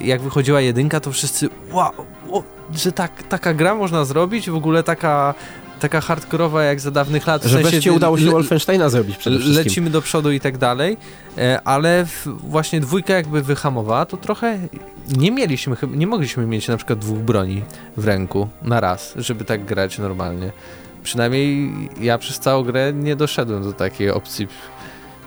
jak 0.05 0.20
wychodziła 0.20 0.61
jedynka, 0.61 1.00
to 1.00 1.12
wszyscy 1.12 1.49
wow, 1.73 1.93
o, 2.31 2.43
że 2.75 2.93
tak, 2.93 3.23
taka 3.23 3.55
gra 3.55 3.75
można 3.75 4.05
zrobić, 4.05 4.50
w 4.50 4.55
ogóle 4.55 4.82
taka, 4.82 5.35
taka 5.81 6.00
hardkorowa 6.00 6.62
jak 6.64 6.81
za 6.81 6.91
dawnych 6.91 7.26
lat. 7.26 7.43
W 7.43 7.44
Że 7.44 7.50
sensie, 7.56 7.70
wreszcie 7.70 7.93
udało 7.93 8.19
się 8.19 8.31
Wolfensteina 8.31 8.88
zrobić 8.88 9.17
przede 9.17 9.38
wszystkim. 9.38 9.64
lecimy 9.64 9.91
do 9.91 10.02
przodu 10.02 10.32
i 10.32 10.41
tak 10.41 10.58
dalej, 10.58 10.97
e, 11.38 11.61
ale 11.64 12.06
właśnie 12.26 12.81
dwójka 12.81 13.14
jakby 13.14 13.43
wyhamowała, 13.43 14.06
to 14.06 14.17
trochę 14.17 14.58
nie 15.17 15.31
mieliśmy, 15.31 15.77
nie 15.91 16.06
mogliśmy 16.06 16.46
mieć 16.46 16.69
na 16.69 16.77
przykład 16.77 16.98
dwóch 16.98 17.19
broni 17.19 17.63
w 17.96 18.05
ręku 18.05 18.48
na 18.63 18.81
raz, 18.81 19.13
żeby 19.17 19.44
tak 19.44 19.65
grać 19.65 19.98
normalnie. 19.98 20.53
Przynajmniej 21.03 21.70
ja 22.01 22.19
przez 22.19 22.39
całą 22.39 22.63
grę 22.65 22.93
nie 22.93 23.17
doszedłem 23.17 23.63
do 23.63 23.72
takiej 23.72 24.10
opcji. 24.10 24.48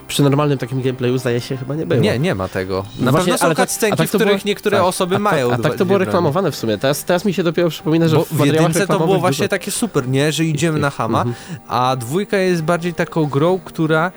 Przy 0.08 0.24
normalnym 0.24 0.58
takim 0.58 0.82
gameplayu 0.82 1.18
zdaje 1.18 1.42
się 1.42 1.58
chyba 1.58 1.76
nie 1.76 1.86
było. 1.86 2.02
Nie, 2.02 2.20
nie 2.20 2.36
ma 2.36 2.48
tego. 2.48 2.86
No 3.00 3.06
Na 3.06 3.12
właśnie, 3.12 3.26
pewno 3.26 3.38
są 3.38 3.46
ale 3.46 3.56
tak- 3.56 3.70
cutscenki, 3.70 3.94
a 3.94 3.98
tak 3.98 4.08
w 4.08 4.10
których 4.10 4.28
było- 4.28 4.40
niektóre 4.46 4.78
tak, 4.78 4.86
osoby 4.88 5.16
a, 5.16 5.20
mają 5.20 5.50
tak, 5.50 5.60
a 5.60 5.64
tak 5.64 5.76
to 5.76 5.86
było 5.86 5.98
reklamowane 5.98 6.52
w 6.52 6.56
sumie. 6.56 6.78
Teraz, 6.78 7.04
teraz 7.04 7.26
mi 7.26 7.34
się 7.34 7.44
dopiero 7.44 7.70
przypomina, 7.70 8.08
że 8.08 8.16
Bo 8.16 8.26
w 8.32 8.46
jedynce 8.46 8.88
to 8.88 9.00
było 9.00 9.20
właśnie 9.20 9.44
dużo- 9.44 9.50
takie 9.50 9.72
super, 9.72 10.08
nie? 10.08 10.32
Że 10.32 10.46
idziemy 10.46 10.80
na 10.80 10.90
Hama, 10.90 11.22
Mhm. 11.22 11.36
a 11.68 11.96
dwójka 11.96 12.38
jest 12.38 12.62
bardziej 12.64 12.94
taką 12.94 13.26
grą, 13.26 13.60
która 13.66 14.12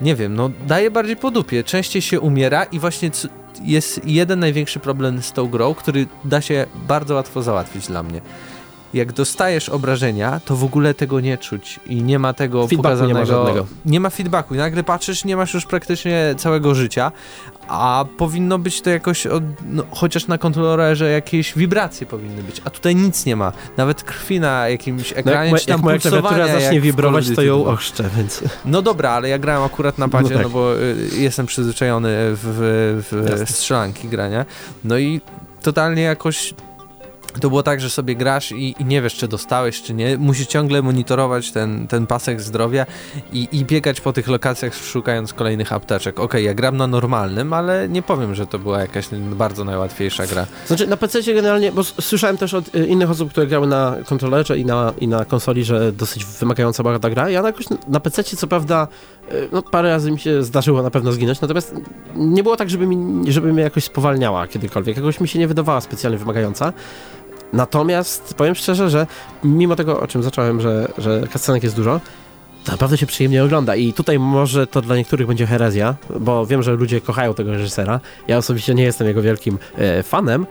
nie 0.00 0.14
wiem, 0.16 0.34
no 0.34 0.50
daje 0.66 0.90
bardziej 0.90 1.16
po 1.16 1.30
dupie. 1.30 1.64
Częściej 1.64 2.02
się 2.02 2.20
umiera 2.20 2.64
i 2.64 2.78
właśnie 2.78 3.10
jest 3.62 4.00
jeden 4.06 4.38
największy 4.40 4.78
problem 4.80 5.22
z 5.22 5.32
tą 5.32 5.46
grą, 5.48 5.74
który 5.74 6.06
da 6.24 6.40
się 6.40 6.66
bardzo 6.88 7.14
łatwo 7.14 7.42
załatwić 7.42 7.86
dla 7.86 8.02
mnie. 8.02 8.20
Jak 8.94 9.12
dostajesz 9.12 9.68
obrażenia, 9.68 10.40
to 10.44 10.56
w 10.56 10.64
ogóle 10.64 10.94
tego 10.94 11.20
nie 11.20 11.38
czuć 11.38 11.80
i 11.86 12.02
nie 12.02 12.18
ma 12.18 12.32
tego 12.32 12.68
Feedbacku 12.68 13.06
nie 13.06 13.14
ma 13.14 13.20
pokazanego. 13.20 13.46
żadnego. 13.46 13.66
nie 13.86 14.00
ma 14.00 14.10
feedbacku 14.10 14.54
i 14.54 14.58
nagle 14.58 14.84
patrzysz, 14.84 15.24
nie 15.24 15.36
masz 15.36 15.54
już 15.54 15.66
praktycznie 15.66 16.34
całego 16.38 16.74
życia, 16.74 17.12
a 17.68 18.04
powinno 18.18 18.58
być 18.58 18.80
to 18.80 18.90
jakoś, 18.90 19.26
od, 19.26 19.42
no, 19.70 19.82
chociaż 19.90 20.26
na 20.26 20.38
kontrolerze 20.38 21.10
jakieś 21.10 21.54
wibracje 21.54 22.06
powinny 22.06 22.42
być, 22.42 22.62
a 22.64 22.70
tutaj 22.70 22.96
nic 22.96 23.26
nie 23.26 23.36
ma. 23.36 23.52
Nawet 23.76 24.02
krwi 24.02 24.40
na 24.40 24.68
jakimś 24.68 25.10
No, 25.10 25.16
ekranie, 25.16 25.50
jak, 25.50 25.60
czy 25.60 25.66
tam 25.66 25.82
jak 25.86 26.00
klawiatura 26.00 26.48
zacznie 26.60 26.80
wibrować, 26.80 27.24
to 27.36 27.42
ją 27.42 27.64
ochrzczę, 27.64 28.04
więc... 28.16 28.44
No 28.64 28.82
dobra, 28.82 29.10
ale 29.10 29.28
ja 29.28 29.38
grałem 29.38 29.62
akurat 29.62 29.98
na 29.98 30.08
padzie, 30.08 30.34
No 30.34 30.36
no, 30.36 30.42
tak. 30.44 30.52
bo 30.52 30.74
y, 30.80 30.96
jestem 31.16 31.46
przyzwyczajony 31.46 32.08
w, 32.16 32.38
w, 33.10 33.44
w 33.46 33.50
strzelanki 33.50 34.08
grania. 34.08 34.44
No 34.84 34.98
i 34.98 35.20
totalnie 35.62 36.02
jakoś 36.02 36.54
to 37.40 37.48
było 37.48 37.62
tak, 37.62 37.80
że 37.80 37.90
sobie 37.90 38.16
grasz 38.16 38.52
i, 38.52 38.74
i 38.78 38.84
nie 38.84 39.02
wiesz, 39.02 39.14
czy 39.14 39.28
dostałeś, 39.28 39.82
czy 39.82 39.94
nie. 39.94 40.18
Musisz 40.18 40.46
ciągle 40.46 40.82
monitorować 40.82 41.52
ten, 41.52 41.86
ten 41.86 42.06
pasek 42.06 42.40
zdrowia 42.40 42.86
i, 43.32 43.48
i 43.52 43.64
biegać 43.64 44.00
po 44.00 44.12
tych 44.12 44.28
lokacjach, 44.28 44.74
szukając 44.74 45.32
kolejnych 45.32 45.72
apteczek. 45.72 46.20
Okej, 46.20 46.44
ja 46.44 46.54
gram 46.54 46.76
na 46.76 46.86
normalnym, 46.86 47.52
ale 47.52 47.88
nie 47.88 48.02
powiem, 48.02 48.34
że 48.34 48.46
to 48.46 48.58
była 48.58 48.80
jakaś 48.80 49.08
bardzo 49.12 49.64
najłatwiejsza 49.64 50.26
gra. 50.26 50.46
Znaczy 50.66 50.86
na 50.86 50.96
PC 50.96 51.22
generalnie, 51.22 51.72
bo 51.72 51.84
słyszałem 51.84 52.36
też 52.36 52.54
od 52.54 52.74
y, 52.74 52.86
innych 52.86 53.10
osób, 53.10 53.30
które 53.30 53.46
grały 53.46 53.66
na 53.66 53.96
kontrolerze 54.08 54.58
i 54.58 54.64
na, 54.64 54.92
i 55.00 55.08
na 55.08 55.24
konsoli, 55.24 55.64
że 55.64 55.92
dosyć 55.92 56.24
wymagająca 56.24 56.82
była 56.82 56.98
ta 56.98 57.10
gra. 57.10 57.30
Ja 57.30 57.42
na, 57.42 57.48
jakoś 57.48 57.66
na 57.88 58.00
PC 58.00 58.24
co 58.24 58.46
prawda 58.46 58.88
no, 59.52 59.62
parę 59.62 59.88
razy 59.88 60.10
mi 60.10 60.18
się 60.18 60.42
zdarzyło 60.42 60.82
na 60.82 60.90
pewno 60.90 61.12
zginąć, 61.12 61.40
natomiast 61.40 61.74
nie 62.16 62.42
było 62.42 62.56
tak, 62.56 62.70
żeby, 62.70 62.86
mi, 62.86 63.32
żeby 63.32 63.52
mnie 63.52 63.62
jakoś 63.62 63.84
spowalniała 63.84 64.46
kiedykolwiek. 64.46 64.96
Jakoś 64.96 65.20
mi 65.20 65.28
się 65.28 65.38
nie 65.38 65.48
wydawała 65.48 65.80
specjalnie 65.80 66.18
wymagająca. 66.18 66.72
Natomiast 67.52 68.34
powiem 68.34 68.54
szczerze, 68.54 68.90
że 68.90 69.06
mimo 69.44 69.76
tego, 69.76 70.00
o 70.00 70.06
czym 70.06 70.22
zacząłem, 70.22 70.60
że, 70.60 70.88
że 70.98 71.26
kastanek 71.32 71.62
jest 71.62 71.76
dużo, 71.76 72.00
naprawdę 72.68 72.98
się 72.98 73.06
przyjemnie 73.06 73.44
ogląda 73.44 73.76
i 73.76 73.92
tutaj 73.92 74.18
może 74.18 74.66
to 74.66 74.82
dla 74.82 74.96
niektórych 74.96 75.26
będzie 75.26 75.46
herezja, 75.46 75.94
bo 76.20 76.46
wiem, 76.46 76.62
że 76.62 76.72
ludzie 76.72 77.00
kochają 77.00 77.34
tego 77.34 77.50
reżysera. 77.50 78.00
Ja 78.28 78.36
osobiście 78.38 78.74
nie 78.74 78.84
jestem 78.84 79.06
jego 79.06 79.22
wielkim 79.22 79.58
e, 79.78 80.02
fanem 80.02 80.46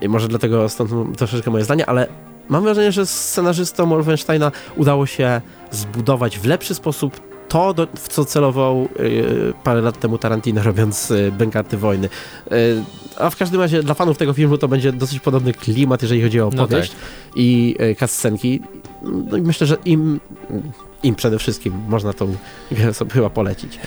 i 0.00 0.08
może 0.08 0.28
dlatego 0.28 0.68
stąd 0.68 1.18
troszeczkę 1.18 1.50
moje 1.50 1.64
zdanie, 1.64 1.86
ale 1.86 2.06
mam 2.48 2.62
wrażenie, 2.62 2.92
że 2.92 3.06
scenarzystom 3.06 3.88
Wolfensteina 3.88 4.52
udało 4.76 5.06
się 5.06 5.40
zbudować 5.70 6.38
w 6.38 6.44
lepszy 6.44 6.74
sposób 6.74 7.20
to, 7.48 7.74
do, 7.74 7.86
w 7.96 8.08
co 8.08 8.24
celował 8.24 8.88
y, 9.00 9.52
parę 9.64 9.80
lat 9.80 10.00
temu 10.00 10.18
Tarantino, 10.18 10.62
robiąc 10.72 11.10
y, 11.10 11.32
Bękarty 11.38 11.76
Wojny. 11.76 12.08
Y, 12.52 12.82
a 13.16 13.30
w 13.30 13.36
każdym 13.36 13.60
razie 13.60 13.82
dla 13.82 13.94
fanów 13.94 14.18
tego 14.18 14.32
filmu 14.32 14.58
to 14.58 14.68
będzie 14.68 14.92
dosyć 14.92 15.20
podobny 15.20 15.52
klimat, 15.52 16.02
jeżeli 16.02 16.22
chodzi 16.22 16.40
o 16.40 16.46
opowieść 16.46 16.92
no 16.92 16.98
tak. 16.98 17.36
i 17.36 17.76
y, 17.80 17.96
cutscenki. 17.96 18.60
No 19.02 19.36
i 19.36 19.42
myślę, 19.42 19.66
że 19.66 19.76
im, 19.84 20.20
im 21.02 21.14
przede 21.14 21.38
wszystkim 21.38 21.82
można 21.88 22.12
tą 22.12 22.36
grę 22.70 22.94
sobie 22.94 23.10
chyba 23.10 23.30
polecić. 23.30 23.78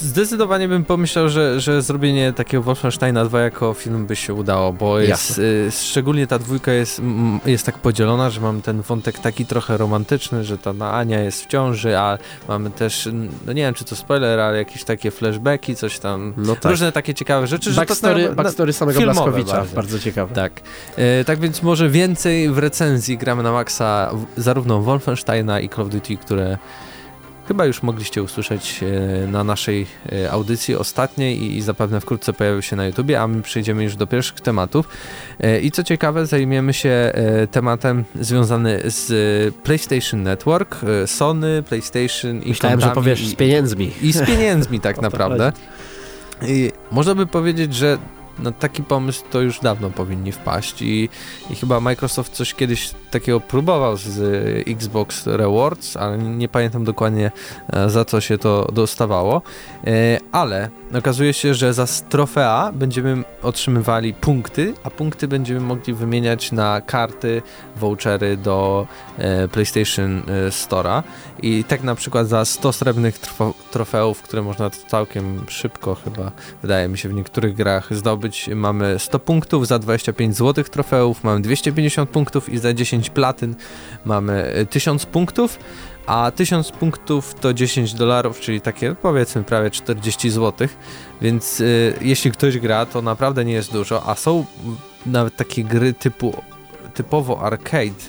Zdecydowanie 0.00 0.68
bym 0.68 0.84
pomyślał, 0.84 1.28
że, 1.28 1.60
że 1.60 1.82
zrobienie 1.82 2.32
takiego 2.32 2.62
Wolfensteina 2.62 3.24
2 3.24 3.40
jako 3.40 3.74
film 3.74 4.06
by 4.06 4.16
się 4.16 4.34
udało, 4.34 4.72
bo 4.72 5.00
jest, 5.00 5.38
y, 5.38 5.68
szczególnie 5.70 6.26
ta 6.26 6.38
dwójka 6.38 6.72
jest, 6.72 7.02
jest 7.46 7.66
tak 7.66 7.78
podzielona, 7.78 8.30
że 8.30 8.40
mam 8.40 8.62
ten 8.62 8.82
wątek 8.82 9.18
taki 9.18 9.46
trochę 9.46 9.76
romantyczny, 9.76 10.44
że 10.44 10.58
ta 10.58 10.92
Ania 10.92 11.20
jest 11.20 11.44
w 11.44 11.46
ciąży, 11.46 11.98
a 11.98 12.18
mamy 12.48 12.70
też, 12.70 13.08
no 13.46 13.52
nie 13.52 13.62
wiem 13.62 13.74
czy 13.74 13.84
to 13.84 13.96
spoiler, 13.96 14.40
ale 14.40 14.58
jakieś 14.58 14.84
takie 14.84 15.10
flashbacki, 15.10 15.76
coś 15.76 15.98
tam, 15.98 16.34
no 16.36 16.56
tak. 16.56 16.70
różne 16.70 16.92
takie 16.92 17.14
ciekawe 17.14 17.46
rzeczy. 17.46 17.70
Backstory, 17.72 18.22
że 18.22 18.28
to 18.28 18.34
backstory 18.34 18.72
samego 18.72 19.00
Blaskowicza, 19.00 19.52
bardzo. 19.52 19.76
bardzo 19.76 19.98
ciekawe. 19.98 20.34
Tak, 20.34 20.52
y, 21.20 21.24
tak 21.24 21.40
więc 21.40 21.62
może 21.62 21.90
więcej 21.90 22.50
w 22.50 22.58
recenzji 22.58 23.18
gramy 23.18 23.42
na 23.42 23.52
maksa 23.52 24.10
zarówno 24.36 24.82
Wolfensteina 24.82 25.60
i 25.60 25.68
Call 25.68 25.84
of 25.84 25.90
Duty, 25.90 26.15
które 26.16 26.58
chyba 27.48 27.66
już 27.66 27.82
mogliście 27.82 28.22
usłyszeć 28.22 28.80
e, 28.82 29.26
na 29.26 29.44
naszej 29.44 29.86
e, 30.12 30.30
audycji 30.32 30.76
ostatniej 30.76 31.56
i 31.56 31.62
zapewne 31.62 32.00
wkrótce 32.00 32.32
pojawił 32.32 32.62
się 32.62 32.76
na 32.76 32.86
YouTubie, 32.86 33.20
a 33.20 33.26
my 33.26 33.42
przejdziemy 33.42 33.84
już 33.84 33.96
do 33.96 34.06
pierwszych 34.06 34.40
tematów. 34.40 34.88
E, 35.40 35.60
I 35.60 35.70
co 35.70 35.82
ciekawe, 35.82 36.26
zajmiemy 36.26 36.72
się 36.72 37.12
tematem 37.50 38.04
związany 38.20 38.80
z 38.84 39.54
PlayStation 39.54 40.22
Network, 40.22 40.80
Sony, 41.06 41.62
PlayStation 41.62 42.42
i 42.42 42.48
Myślałem, 42.48 42.80
że 42.80 42.90
powiesz 42.90 43.20
i, 43.20 43.28
z 43.28 43.34
pieniędzmi. 43.34 43.92
I 44.02 44.12
z 44.12 44.26
pieniędzmi 44.26 44.80
tak 44.80 45.02
naprawdę. 45.06 45.52
I 46.42 46.72
można 46.90 47.14
by 47.14 47.26
powiedzieć, 47.26 47.74
że 47.74 47.98
na 48.38 48.52
taki 48.52 48.82
pomysł 48.82 49.24
to 49.30 49.40
już 49.40 49.60
dawno 49.60 49.90
powinni 49.90 50.32
wpaść 50.32 50.82
i, 50.82 51.08
i 51.50 51.54
chyba 51.54 51.80
Microsoft 51.80 52.32
coś 52.32 52.54
kiedyś 52.54 52.90
takiego 53.10 53.40
próbował 53.40 53.96
z 53.96 54.18
Xbox 54.68 55.26
Rewards, 55.26 55.96
ale 55.96 56.18
nie 56.18 56.48
pamiętam 56.48 56.84
dokładnie 56.84 57.30
e, 57.72 57.90
za 57.90 58.04
co 58.04 58.20
się 58.20 58.38
to 58.38 58.68
dostawało, 58.72 59.42
e, 59.86 60.18
ale 60.32 60.70
okazuje 60.98 61.32
się, 61.32 61.54
że 61.54 61.74
za 61.74 61.86
trofea 62.08 62.72
będziemy 62.74 63.24
otrzymywali 63.42 64.14
punkty, 64.14 64.74
a 64.84 64.90
punkty 64.90 65.28
będziemy 65.28 65.60
mogli 65.60 65.94
wymieniać 65.94 66.52
na 66.52 66.80
karty, 66.80 67.42
vouchery 67.76 68.36
do 68.36 68.86
e, 69.18 69.48
PlayStation 69.48 70.22
Store'a. 70.50 71.02
I 71.42 71.64
tak 71.64 71.82
na 71.82 71.94
przykład 71.94 72.28
za 72.28 72.44
100 72.44 72.72
srebrnych 72.72 73.18
trofeów, 73.70 74.22
które 74.22 74.42
można 74.42 74.70
całkiem 74.70 75.44
szybko 75.48 75.94
chyba, 75.94 76.30
wydaje 76.62 76.88
mi 76.88 76.98
się, 76.98 77.08
w 77.08 77.14
niektórych 77.14 77.54
grach 77.54 77.94
zdobyć, 77.94 78.25
mamy 78.54 78.98
100 78.98 79.18
punktów, 79.18 79.66
za 79.66 79.78
25 79.78 80.36
złotych 80.36 80.68
trofeów 80.68 81.24
mamy 81.24 81.40
250 81.40 82.10
punktów 82.10 82.48
i 82.48 82.58
za 82.58 82.74
10 82.74 83.10
platyn 83.10 83.54
mamy 84.04 84.66
1000 84.70 85.04
e, 85.04 85.06
punktów, 85.06 85.58
a 86.06 86.30
1000 86.30 86.72
punktów 86.72 87.34
to 87.34 87.54
10 87.54 87.94
dolarów, 87.94 88.40
czyli 88.40 88.60
takie 88.60 88.94
powiedzmy 88.94 89.42
prawie 89.42 89.70
40 89.70 90.30
zł, 90.30 90.68
więc 91.22 91.60
y, 91.60 91.94
jeśli 92.00 92.30
ktoś 92.30 92.58
gra, 92.58 92.86
to 92.86 93.02
naprawdę 93.02 93.44
nie 93.44 93.52
jest 93.52 93.72
dużo, 93.72 94.02
a 94.06 94.14
są 94.14 94.44
nawet 95.06 95.36
takie 95.36 95.64
gry 95.64 95.94
typu 95.94 96.42
typowo 96.94 97.40
arcade. 97.40 98.02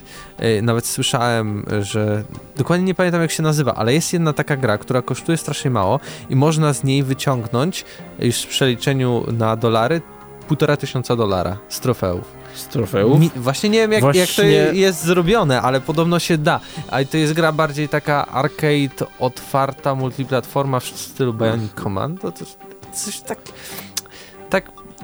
Y, 0.44 0.62
nawet 0.62 0.86
słyszałem, 0.88 1.66
że 1.82 2.24
dokładnie 2.58 2.86
nie 2.86 2.96
pamiętam 2.96 3.22
jak 3.22 3.32
się 3.32 3.44
nazywa, 3.44 3.76
ale 3.76 3.94
jest 3.94 4.14
jedna 4.14 4.34
taka 4.34 4.58
gra, 4.58 4.78
która 4.78 5.02
kosztuje 5.02 5.38
strasznie 5.38 5.72
mało 5.72 6.00
i 6.30 6.36
można 6.36 6.74
z 6.74 6.84
niej 6.84 7.04
wyciągnąć 7.04 7.86
już 8.20 8.42
w 8.42 8.48
przeliczeniu 8.48 9.26
na 9.32 9.56
dolary 9.56 10.02
półtora 10.48 10.78
tysiąca 10.78 11.16
dolara 11.16 11.58
z 11.70 11.80
trofeów. 11.80 12.38
Z 12.56 12.68
trofeów? 12.68 13.20
Nie, 13.20 13.30
właśnie 13.36 13.70
nie 13.70 13.80
wiem 13.80 13.92
jak, 13.92 14.02
właśnie... 14.02 14.22
jak 14.22 14.30
to 14.30 14.44
jest 14.74 15.04
zrobione, 15.04 15.62
ale 15.62 15.82
podobno 15.82 16.20
się 16.20 16.38
da. 16.38 16.60
Ale 16.90 17.06
to 17.06 17.18
jest 17.18 17.34
gra 17.34 17.52
bardziej 17.52 17.90
taka 17.90 18.26
arcade, 18.26 19.12
otwarta, 19.20 19.96
multiplatforma 19.96 20.80
w 20.80 20.86
stylu 20.86 21.34
Bionic 21.34 21.74
Command. 21.84 22.22
To, 22.22 22.32
to 22.32 22.46
coś 22.94 23.20
tak... 23.20 23.40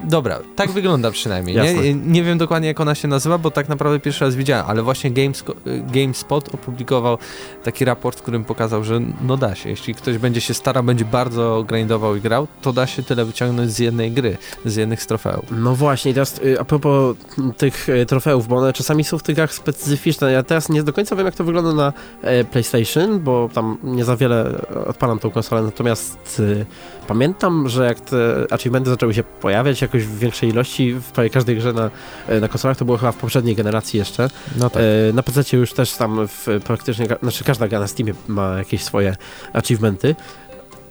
Dobra, 0.02 0.40
tak 0.56 0.70
wygląda 0.70 1.10
przynajmniej. 1.10 1.56
Nie? 1.56 1.94
nie 1.94 2.22
wiem 2.22 2.38
dokładnie 2.38 2.68
jak 2.68 2.80
ona 2.80 2.94
się 2.94 3.08
nazywa, 3.08 3.38
bo 3.38 3.50
tak 3.50 3.68
naprawdę 3.68 4.00
pierwszy 4.00 4.24
raz 4.24 4.34
widziałem, 4.34 4.64
ale 4.68 4.82
właśnie 4.82 5.10
Games, 5.10 5.44
GameSpot 5.66 6.54
opublikował 6.54 7.18
taki 7.64 7.84
raport, 7.84 8.18
w 8.18 8.22
którym 8.22 8.44
pokazał, 8.44 8.84
że 8.84 9.00
no 9.22 9.36
da 9.36 9.54
się. 9.54 9.70
Jeśli 9.70 9.94
ktoś 9.94 10.18
będzie 10.18 10.40
się 10.40 10.54
starał, 10.54 10.82
będzie 10.82 11.04
bardzo 11.04 11.64
grindował 11.68 12.16
i 12.16 12.20
grał, 12.20 12.48
to 12.62 12.72
da 12.72 12.86
się 12.86 13.02
tyle 13.02 13.24
wyciągnąć 13.24 13.70
z 13.70 13.78
jednej 13.78 14.12
gry, 14.12 14.36
z 14.64 14.76
jednych 14.76 15.02
z 15.02 15.06
trofeów. 15.06 15.44
No 15.50 15.74
właśnie, 15.74 16.14
teraz 16.14 16.40
y, 16.44 16.60
a 16.60 16.64
propos 16.64 17.16
tych 17.56 17.88
y, 17.88 18.06
trofeów, 18.06 18.48
bo 18.48 18.56
one 18.56 18.72
czasami 18.72 19.04
są 19.04 19.18
w 19.18 19.22
tych 19.22 19.36
grach 19.36 19.54
specyficzne. 19.54 20.32
Ja 20.32 20.42
teraz 20.42 20.68
nie 20.68 20.82
do 20.82 20.92
końca 20.92 21.16
wiem, 21.16 21.26
jak 21.26 21.34
to 21.34 21.44
wygląda 21.44 21.72
na 21.72 21.92
e, 22.22 22.44
PlayStation, 22.44 23.20
bo 23.20 23.48
tam 23.54 23.78
nie 23.84 24.04
za 24.04 24.16
wiele 24.16 24.60
odpalam 24.86 25.18
tą 25.18 25.30
konsolę, 25.30 25.62
natomiast 25.62 26.40
y, 26.40 26.66
pamiętam, 27.06 27.68
że 27.68 27.84
jak 27.84 28.00
te 28.00 28.16
achievementy 28.50 28.90
zaczęły 28.90 29.14
się 29.14 29.22
pojawiać, 29.22 29.83
jakoś 29.84 30.04
w 30.04 30.18
większej 30.18 30.48
ilości 30.48 30.94
w 30.94 31.04
prawie 31.04 31.30
każdej 31.30 31.56
grze 31.56 31.72
na, 31.72 31.90
e, 32.28 32.40
na 32.40 32.48
konsolach, 32.48 32.76
to 32.76 32.84
było 32.84 32.98
chyba 32.98 33.12
w 33.12 33.16
poprzedniej 33.16 33.56
generacji 33.56 33.98
jeszcze. 33.98 34.28
No 34.56 34.70
tak. 34.70 34.82
E, 34.82 35.12
na 35.12 35.22
PC 35.22 35.56
już 35.56 35.72
też 35.72 35.92
tam 35.92 36.28
w 36.28 36.46
praktycznie, 36.64 37.06
znaczy 37.22 37.44
każda 37.44 37.68
gra 37.68 37.80
na 37.80 37.86
Steamie 37.86 38.14
ma 38.28 38.58
jakieś 38.58 38.84
swoje 38.84 39.16
achievementy. 39.52 40.14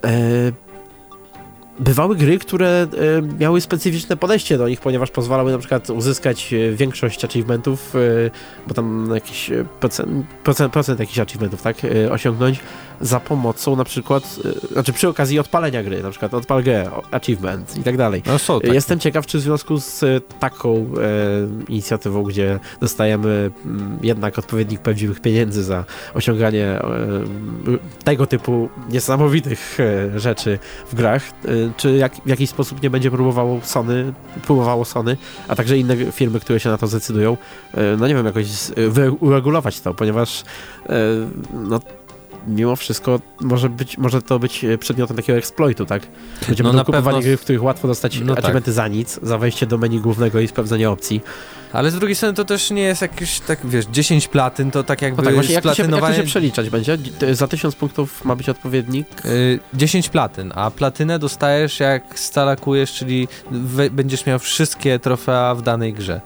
E, 0.04 0.52
bywały 1.78 2.16
gry, 2.16 2.38
które 2.38 2.68
e, 2.68 2.86
miały 3.38 3.60
specyficzne 3.60 4.16
podejście 4.16 4.58
do 4.58 4.68
nich, 4.68 4.80
ponieważ 4.80 5.10
pozwalały 5.10 5.52
na 5.52 5.58
przykład 5.58 5.90
uzyskać 5.90 6.52
e, 6.52 6.72
większość 6.72 7.24
achievementów, 7.24 7.94
bo 8.66 8.74
tam 8.74 9.10
jakiś 9.14 9.50
procent, 9.80 10.26
procent, 10.44 10.72
procent 10.72 11.00
jakichś 11.00 11.18
achievementów, 11.18 11.62
tak, 11.62 11.76
osiągnąć 12.10 12.60
za 13.00 13.20
pomocą 13.20 13.76
na 13.76 13.84
przykład, 13.84 14.38
znaczy 14.72 14.92
przy 14.92 15.08
okazji 15.08 15.38
odpalenia 15.38 15.82
gry, 15.82 16.02
na 16.02 16.10
przykład 16.10 16.34
odpal 16.34 16.62
grę, 16.62 16.90
achievement 17.10 17.76
i 17.76 17.82
tak 17.82 17.96
dalej. 17.96 18.22
No 18.26 18.38
są, 18.38 18.60
tak. 18.60 18.74
Jestem 18.74 18.98
ciekaw, 18.98 19.26
czy 19.26 19.38
w 19.38 19.40
związku 19.40 19.78
z 19.78 20.04
taką 20.40 20.76
e, 20.76 20.88
inicjatywą, 21.68 22.22
gdzie 22.22 22.60
dostajemy 22.80 23.50
m, 23.64 23.76
mm, 23.76 23.98
jednak 24.02 24.38
odpowiednik 24.38 24.80
prawdziwych 24.80 25.20
pieniędzy 25.20 25.64
za 25.64 25.84
osiąganie 26.14 26.66
e, 26.66 26.82
tego 28.04 28.26
typu 28.26 28.68
niesamowitych 28.88 29.78
e, 29.80 30.20
rzeczy 30.20 30.58
w 30.90 30.94
grach, 30.94 31.22
czy 31.76 31.96
jak, 31.96 32.14
w 32.14 32.28
jakiś 32.28 32.50
sposób 32.50 32.82
nie 32.82 32.90
będzie 32.90 33.10
próbowało 33.10 33.60
Sony, 33.62 34.12
próbowało 34.46 34.84
Sony, 34.84 35.16
a 35.48 35.56
także 35.56 35.78
inne 35.78 35.96
firmy, 36.12 36.40
które 36.40 36.60
się 36.60 36.70
na 36.70 36.78
to 36.78 36.86
zdecydują, 36.86 37.36
no 37.98 38.08
nie 38.08 38.14
wiem, 38.14 38.26
jakoś 38.26 38.46
uregulować 39.20 39.80
to, 39.80 39.94
ponieważ 39.94 40.44
no 41.54 41.80
mimo 42.46 42.76
wszystko 42.76 43.20
może, 43.40 43.70
być, 43.70 43.98
może 43.98 44.22
to 44.22 44.38
być 44.38 44.64
przedmiotem 44.80 45.16
takiego 45.16 45.38
exploitu, 45.38 45.86
tak? 45.86 46.02
Będziemy 46.46 46.72
no 46.72 46.84
kupowali 46.84 47.04
pewno... 47.04 47.20
gry, 47.20 47.36
w 47.36 47.40
których 47.40 47.62
łatwo 47.62 47.88
dostać 47.88 48.20
no 48.20 48.32
achievementy 48.32 48.64
tak. 48.66 48.74
za 48.74 48.88
nic, 48.88 49.20
za 49.22 49.38
wejście 49.38 49.66
do 49.66 49.78
menu 49.78 50.00
głównego 50.00 50.40
i 50.40 50.48
sprawdzenie 50.48 50.90
opcji. 50.90 51.20
Ale 51.74 51.90
z 51.90 51.94
drugiej 51.94 52.16
strony 52.16 52.34
to 52.34 52.44
też 52.44 52.70
nie 52.70 52.82
jest 52.82 53.02
jakieś, 53.02 53.40
tak 53.40 53.66
wiesz, 53.66 53.86
10 53.86 54.28
platyn, 54.28 54.70
to 54.70 54.84
tak 54.84 55.02
jakby 55.02 55.22
no 55.22 55.26
tak, 55.26 55.34
właśnie, 55.34 55.54
jak, 55.54 55.64
to 55.64 55.74
się, 55.74 55.82
jak 55.82 56.00
to 56.00 56.14
się 56.14 56.22
przeliczać 56.22 56.70
będzie? 56.70 56.98
Za 57.32 57.48
1000 57.48 57.74
punktów 57.74 58.24
ma 58.24 58.36
być 58.36 58.48
odpowiednik? 58.48 59.06
Yy, 59.24 59.58
10 59.74 60.08
platyn, 60.08 60.52
a 60.54 60.70
platynę 60.70 61.18
dostajesz 61.18 61.80
jak 61.80 62.18
stalakujesz, 62.18 62.92
czyli 62.92 63.28
będziesz 63.90 64.26
miał 64.26 64.38
wszystkie 64.38 64.98
trofea 64.98 65.54
w 65.54 65.62
danej 65.62 65.92
grze. 65.92 66.20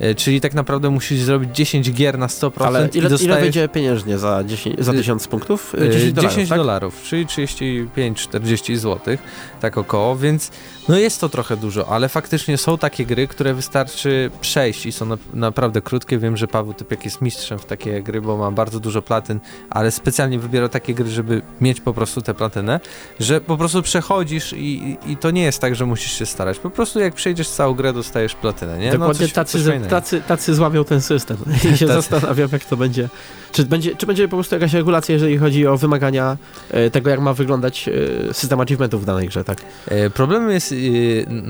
Yy, 0.00 0.14
czyli 0.14 0.40
tak 0.40 0.54
naprawdę 0.54 0.90
musisz 0.90 1.20
zrobić 1.20 1.56
10 1.56 1.92
gier 1.92 2.18
na 2.18 2.26
100% 2.26 2.50
Ale 2.66 2.88
ile, 2.94 3.08
dostajesz... 3.08 3.22
ile 3.22 3.40
wyjdzie 3.40 3.68
pieniężnie 3.68 4.18
za, 4.18 4.44
10, 4.44 4.76
za 4.78 4.92
1000 4.92 5.28
punktów? 5.28 5.46
złotów? 5.46 5.74
10 5.92 5.92
10 5.92 6.14
dolarów, 6.14 6.32
10 6.32 6.48
tak? 6.48 6.58
dolarów, 6.58 7.02
czyli 7.02 7.26
35-40 7.26 8.76
zł, 8.76 9.16
tak 9.60 9.78
około, 9.78 10.16
więc 10.16 10.50
no 10.88 10.98
jest 10.98 11.20
to 11.20 11.28
trochę 11.28 11.56
dużo, 11.56 11.88
ale 11.88 12.08
faktycznie 12.08 12.58
są 12.58 12.78
takie 12.78 13.06
gry, 13.06 13.28
które 13.28 13.54
wystarczy 13.54 14.30
przejść 14.40 14.85
i 14.86 14.92
są 14.92 15.06
na, 15.06 15.18
naprawdę 15.34 15.82
krótkie. 15.82 16.18
Wiem, 16.18 16.36
że 16.36 16.48
Paweł 16.48 16.74
Typiak 16.74 17.04
jest 17.04 17.22
mistrzem 17.22 17.58
w 17.58 17.64
takie 17.64 18.02
gry, 18.02 18.20
bo 18.20 18.36
ma 18.36 18.50
bardzo 18.50 18.80
dużo 18.80 19.02
platyn, 19.02 19.40
ale 19.70 19.90
specjalnie 19.90 20.38
wybiera 20.38 20.68
takie 20.68 20.94
gry, 20.94 21.10
żeby 21.10 21.42
mieć 21.60 21.80
po 21.80 21.94
prostu 21.94 22.22
tę 22.22 22.34
platynę, 22.34 22.80
że 23.20 23.40
po 23.40 23.56
prostu 23.56 23.82
przechodzisz 23.82 24.52
i, 24.52 24.96
i 25.06 25.16
to 25.16 25.30
nie 25.30 25.42
jest 25.42 25.58
tak, 25.58 25.74
że 25.74 25.86
musisz 25.86 26.12
się 26.12 26.26
starać. 26.26 26.58
Po 26.58 26.70
prostu 26.70 27.00
jak 27.00 27.14
przejdziesz 27.14 27.48
całą 27.48 27.74
grę, 27.74 27.92
dostajesz 27.92 28.34
platynę, 28.34 28.78
nie? 28.78 28.92
Dokładnie 28.92 29.14
no, 29.20 29.26
coś, 29.26 29.32
tacy, 29.32 29.64
coś 29.64 29.88
tacy, 29.88 30.22
tacy 30.28 30.54
złamią 30.54 30.84
ten 30.84 31.02
system 31.02 31.36
i 31.56 31.58
się 31.78 31.86
Tacy. 31.86 31.86
zastanawiam, 31.86 32.48
jak 32.52 32.64
to 32.64 32.76
będzie. 32.76 33.08
Czy 33.56 33.64
będzie, 33.64 33.96
czy 33.96 34.06
będzie 34.06 34.28
po 34.28 34.36
prostu 34.36 34.54
jakaś 34.54 34.72
regulacja, 34.72 35.12
jeżeli 35.12 35.38
chodzi 35.38 35.66
o 35.66 35.76
wymagania 35.76 36.36
e, 36.70 36.90
tego, 36.90 37.10
jak 37.10 37.20
ma 37.20 37.34
wyglądać 37.34 37.88
e, 37.88 38.34
system 38.34 38.60
achievementów 38.60 39.02
w 39.02 39.04
danej 39.04 39.28
grze, 39.28 39.44
tak? 39.44 39.58
E, 39.88 40.10
Problemem 40.10 40.50
jest, 40.50 40.74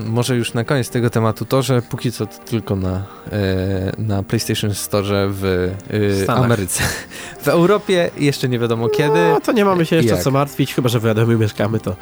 może 0.05 0.35
już 0.35 0.53
na 0.53 0.63
koniec 0.63 0.89
tego 0.89 1.09
tematu, 1.09 1.45
to, 1.45 1.61
że 1.61 1.81
póki 1.81 2.11
co 2.11 2.25
to 2.25 2.37
tylko 2.45 2.75
na, 2.75 3.03
na 3.97 4.23
PlayStation 4.23 4.73
Store 4.73 5.27
w 5.29 5.71
Stanach. 6.23 6.45
Ameryce. 6.45 6.83
W 7.41 7.47
Europie 7.47 8.09
jeszcze 8.17 8.49
nie 8.49 8.59
wiadomo 8.59 8.89
kiedy, 8.89 9.19
No, 9.33 9.41
to 9.41 9.51
nie 9.51 9.65
mamy 9.65 9.85
się 9.85 9.95
jeszcze 9.95 10.11
Jak? 10.13 10.23
co 10.23 10.31
martwić, 10.31 10.73
chyba 10.73 10.89
że 10.89 10.99
w 10.99 11.05
Radomiu 11.05 11.39
mieszkamy, 11.39 11.79
to 11.79 11.95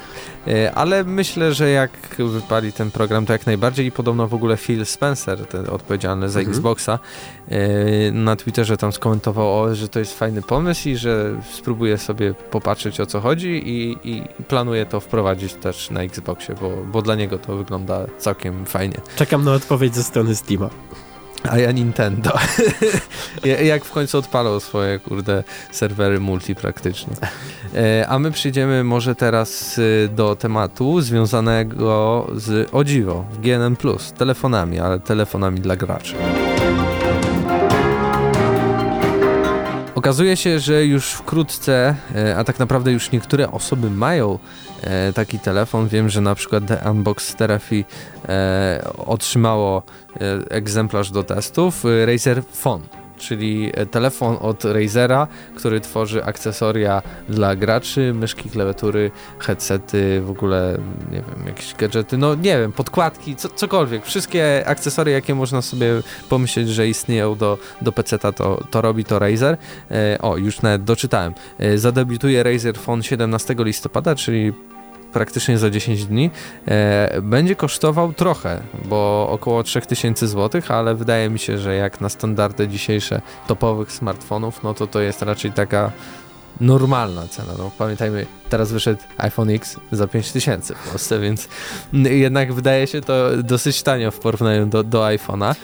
ale 0.74 1.04
myślę, 1.04 1.54
że 1.54 1.70
jak 1.70 1.90
wypali 2.18 2.72
ten 2.72 2.90
program, 2.90 3.26
to 3.26 3.32
jak 3.32 3.46
najbardziej 3.46 3.86
i 3.86 3.92
podobno 3.92 4.28
w 4.28 4.34
ogóle 4.34 4.56
Phil 4.56 4.86
Spencer, 4.86 5.46
ten 5.46 5.68
odpowiedzialny 5.70 6.28
za 6.28 6.40
Mhm. 6.40 6.56
Xboxa, 6.56 6.98
na 8.12 8.36
Twitterze 8.36 8.76
tam 8.76 8.92
skomentował, 8.92 9.74
że 9.74 9.88
to 9.96 10.00
jest 10.00 10.18
fajny 10.18 10.42
pomysł 10.42 10.88
i 10.88 10.96
że 10.96 11.34
spróbuje 11.52 11.98
sobie 11.98 12.34
popatrzeć 12.34 13.00
o 13.00 13.06
co 13.06 13.20
chodzi 13.20 13.48
i, 13.68 13.96
i 14.04 14.22
planuje 14.48 14.86
to 14.86 15.00
wprowadzić 15.00 15.54
też 15.54 15.90
na 15.90 16.02
Xboxie, 16.02 16.54
bo, 16.60 16.70
bo 16.92 17.02
dla 17.02 17.14
niego 17.14 17.38
to 17.38 17.56
wygląda 17.56 18.00
całkiem 18.18 18.66
fajnie. 18.66 18.96
czekam 19.16 19.44
na 19.44 19.52
odpowiedź 19.52 19.94
ze 19.94 20.02
strony 20.02 20.34
Steama. 20.36 20.70
A 21.50 21.58
ja 21.58 21.72
Nintendo. 21.72 22.30
Ja- 23.44 23.60
Jak 23.60 23.84
w 23.84 23.90
końcu 23.92 24.18
odpalą 24.18 24.60
swoje, 24.60 24.98
kurde, 24.98 25.44
serwery 25.72 26.20
multi 26.20 26.54
praktycznie. 26.54 27.12
E, 27.74 28.06
A 28.08 28.18
my 28.18 28.30
przyjdziemy 28.30 28.84
może 28.84 29.14
teraz 29.14 29.78
y, 29.78 30.08
do 30.16 30.36
tematu 30.36 31.00
związanego 31.00 32.26
z, 32.34 32.68
o 32.72 32.84
dziwo, 32.84 33.24
GNM+, 33.42 33.76
telefonami, 34.18 34.78
ale 34.80 35.00
telefonami 35.00 35.60
dla 35.60 35.76
graczy. 35.76 36.14
Okazuje 40.06 40.36
się, 40.36 40.60
że 40.60 40.86
już 40.86 41.10
wkrótce, 41.10 41.94
e, 42.14 42.36
a 42.36 42.44
tak 42.44 42.58
naprawdę 42.58 42.92
już 42.92 43.10
niektóre 43.10 43.50
osoby 43.50 43.90
mają 43.90 44.38
e, 44.82 45.12
taki 45.12 45.38
telefon. 45.38 45.88
Wiem, 45.88 46.08
że 46.08 46.20
na 46.20 46.34
przykład 46.34 46.66
The 46.66 46.90
Unbox 46.90 47.34
Therapy 47.34 47.84
e, 48.28 48.90
otrzymało 49.06 49.82
egzemplarz 50.50 51.10
do 51.10 51.22
testów 51.22 51.84
Razer 52.06 52.42
Phone, 52.52 52.82
czyli 53.18 53.70
e, 53.74 53.86
telefon 53.86 54.36
od 54.40 54.64
Razera, 54.64 55.28
który 55.54 55.80
tworzy 55.80 56.24
akcesoria 56.24 57.02
dla 57.28 57.56
graczy, 57.56 58.14
myszki, 58.14 58.50
klawiatury, 58.50 59.10
headsety, 59.38 60.20
w 60.20 60.30
ogóle 60.30 60.78
nie 61.10 61.22
wiem, 61.22 61.46
jakieś 61.46 61.74
gadżety, 61.74 62.18
no 62.18 62.34
nie 62.34 62.58
wiem, 62.58 62.72
podkładki, 62.72 63.36
co, 63.36 63.48
cokolwiek. 63.48 64.04
Wszystkie 64.04 64.62
akcesoria, 64.66 65.14
jakie 65.14 65.34
można 65.34 65.62
sobie 65.62 66.02
pomyśleć, 66.28 66.68
że 66.68 66.88
istnieją 66.88 67.34
do, 67.34 67.58
do 67.82 67.92
PC-ta, 67.92 68.32
to, 68.32 68.64
to 68.70 68.80
robi 68.80 69.04
to 69.04 69.18
Razer. 69.18 69.56
E, 69.90 70.18
o, 70.22 70.36
już 70.36 70.62
nawet 70.62 70.84
doczytałem. 70.84 71.34
E, 71.58 71.78
zadebiutuje 71.78 72.42
Razer 72.42 72.78
Phone 72.78 73.02
17 73.02 73.54
listopada, 73.58 74.14
czyli 74.14 74.52
praktycznie 75.16 75.58
za 75.58 75.70
10 75.70 76.06
dni. 76.06 76.30
E, 76.68 77.20
będzie 77.22 77.56
kosztował 77.56 78.12
trochę, 78.12 78.60
bo 78.84 79.28
około 79.30 79.62
3000 79.62 80.28
zł, 80.28 80.62
ale 80.68 80.94
wydaje 80.94 81.30
mi 81.30 81.38
się, 81.38 81.58
że 81.58 81.74
jak 81.74 82.00
na 82.00 82.08
standardy 82.08 82.68
dzisiejsze 82.68 83.20
topowych 83.46 83.92
smartfonów, 83.92 84.62
no 84.62 84.74
to 84.74 84.86
to 84.86 85.00
jest 85.00 85.22
raczej 85.22 85.52
taka 85.52 85.92
normalna 86.60 87.28
cena. 87.28 87.52
No, 87.58 87.70
pamiętajmy, 87.78 88.26
teraz 88.48 88.72
wyszedł 88.72 89.00
iPhone 89.18 89.50
X 89.50 89.76
za 89.92 90.06
5000 90.08 90.74
w 90.74 90.90
Polsce, 90.90 91.20
więc 91.20 91.48
jednak 91.92 92.52
wydaje 92.52 92.86
się 92.86 93.00
to 93.00 93.42
dosyć 93.42 93.82
tanio 93.82 94.10
w 94.10 94.18
porównaniu 94.18 94.66
do, 94.66 94.82
do 94.82 95.02
iPhone'a. 95.02 95.54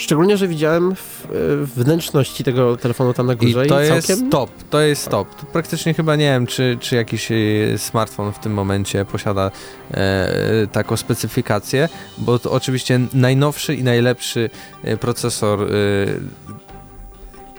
Szczególnie, 0.00 0.36
że 0.36 0.48
widziałem 0.48 0.94
w, 0.94 1.24
e, 1.24 1.28
wnętrzności 1.66 2.44
tego 2.44 2.76
telefonu 2.76 3.14
tam 3.14 3.26
na 3.26 3.32
I 3.32 3.36
górze 3.36 3.66
i, 3.66 3.68
to 3.68 3.74
całkiem... 3.74 3.94
jest 3.94 4.22
top, 4.30 4.50
to 4.70 4.80
jest 4.80 5.08
top. 5.08 5.34
To 5.34 5.46
praktycznie 5.46 5.94
chyba 5.94 6.16
nie 6.16 6.24
wiem, 6.24 6.46
czy, 6.46 6.78
czy 6.80 6.96
jakiś 6.96 7.32
e, 7.32 7.34
smartfon 7.78 8.32
w 8.32 8.38
tym 8.38 8.52
momencie 8.52 9.04
posiada 9.04 9.50
e, 9.90 10.66
taką 10.72 10.96
specyfikację, 10.96 11.88
bo 12.18 12.38
to 12.38 12.52
oczywiście 12.52 13.00
najnowszy 13.14 13.74
i 13.74 13.82
najlepszy 13.82 14.50
e, 14.84 14.96
procesor 14.96 15.62
e, 15.62 15.66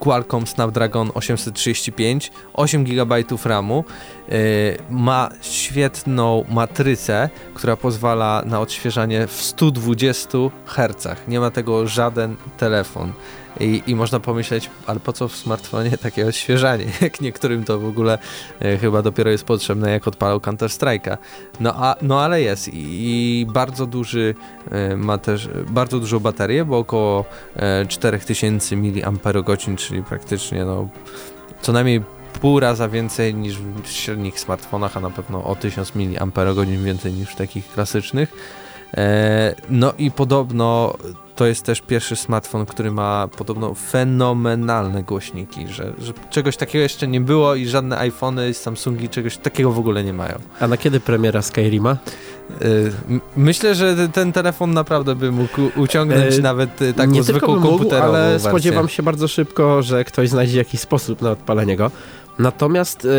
Qualcomm 0.01 0.47
Snapdragon 0.47 1.11
835, 1.13 2.31
8 2.53 2.83
GB 2.83 3.15
RAMu, 3.45 3.83
e, 4.29 4.33
ma 4.89 5.29
świetną 5.41 6.45
matrycę, 6.49 7.29
która 7.53 7.77
pozwala 7.77 8.43
na 8.45 8.59
odświeżanie 8.59 9.27
w 9.27 9.41
120 9.41 10.37
Hz. 10.65 11.07
Nie 11.27 11.39
ma 11.39 11.51
tego 11.51 11.87
żaden 11.87 12.35
telefon. 12.57 13.13
I, 13.59 13.83
I 13.87 13.95
można 13.95 14.19
pomyśleć, 14.19 14.69
ale 14.87 14.99
po 14.99 15.13
co 15.13 15.27
w 15.27 15.35
smartfonie 15.35 15.97
takie 15.97 16.27
odświeżanie? 16.27 16.85
Jak 17.01 17.21
niektórym 17.21 17.63
to 17.63 17.79
w 17.79 17.85
ogóle 17.85 18.17
e, 18.59 18.77
chyba 18.77 19.01
dopiero 19.01 19.31
jest 19.31 19.43
potrzebne, 19.43 19.91
jak 19.91 20.07
odpalał 20.07 20.39
Counter 20.39 20.69
Strike'a. 20.69 21.17
No, 21.59 21.95
no 22.01 22.21
ale 22.21 22.41
jest 22.41 22.67
i, 22.67 23.39
i 23.41 23.45
bardzo 23.45 23.85
duży 23.85 24.35
e, 24.71 24.97
ma 24.97 25.17
też 25.17 25.49
bardzo 25.69 25.99
dużą 25.99 26.19
baterię, 26.19 26.65
bo 26.65 26.77
około 26.77 27.25
e, 27.55 27.85
4000 27.85 28.75
mAh, 28.77 29.57
czyli 29.77 30.03
praktycznie 30.03 30.65
no, 30.65 30.89
co 31.61 31.71
najmniej 31.71 32.01
pół 32.41 32.59
raza 32.59 32.89
więcej 32.89 33.35
niż 33.35 33.57
w 33.57 33.87
średnich 33.87 34.39
smartfonach, 34.39 34.97
a 34.97 34.99
na 34.99 35.09
pewno 35.09 35.43
o 35.43 35.55
1000 35.55 35.91
mAh 35.95 36.65
więcej 36.83 37.13
niż 37.13 37.29
w 37.29 37.35
takich 37.35 37.71
klasycznych. 37.71 38.61
E, 38.97 39.56
no 39.69 39.93
i 39.97 40.12
podobno 40.12 40.93
to 41.36 41.45
jest 41.45 41.65
też 41.65 41.82
pierwszy 41.82 42.15
smartfon, 42.15 42.65
który 42.65 42.91
ma 42.91 43.27
podobno 43.38 43.73
fenomenalne 43.73 45.04
głośniki, 45.04 45.67
że, 45.67 45.93
że 46.01 46.13
czegoś 46.30 46.58
takiego 46.58 46.82
jeszcze 46.84 47.08
nie 47.08 47.21
było 47.21 47.56
i 47.56 47.67
żadne 47.67 47.97
iPhony, 47.97 48.54
Samsungi 48.54 49.10
czegoś 49.10 49.38
takiego 49.38 49.71
w 49.71 49.80
ogóle 49.80 50.04
nie 50.04 50.13
mają. 50.13 50.36
A 50.60 50.67
na 50.67 50.77
kiedy 50.77 50.99
premiera 50.99 51.41
Skyrima? 51.41 51.97
M- 53.10 53.21
Myślę, 53.36 53.75
że 53.75 53.95
te- 53.95 54.08
ten 54.10 54.32
telefon 54.32 54.73
naprawdę 54.73 55.15
by 55.15 55.32
mógł 55.32 55.62
uciągnąć 55.75 56.36
E, 56.36 56.41
nawet 56.41 56.82
y, 56.82 56.93
taką 56.93 57.12
nie 57.12 57.23
tylko 57.23 57.32
zwykłą 57.39 57.60
by 57.60 57.60
mógł, 57.69 57.95
ale 57.95 58.30
wersję. 58.32 58.49
spodziewam 58.49 58.89
się 58.89 59.04
bardzo 59.04 59.27
szybko, 59.27 59.82
że 59.84 60.04
ktoś 60.06 60.30
znajdzie 60.30 60.58
jakiś 60.58 60.80
sposób 60.80 61.21
na 61.21 61.32
odpalenie 61.32 61.77
go. 61.77 61.91
Natomiast 62.39 63.06
e, 63.06 63.10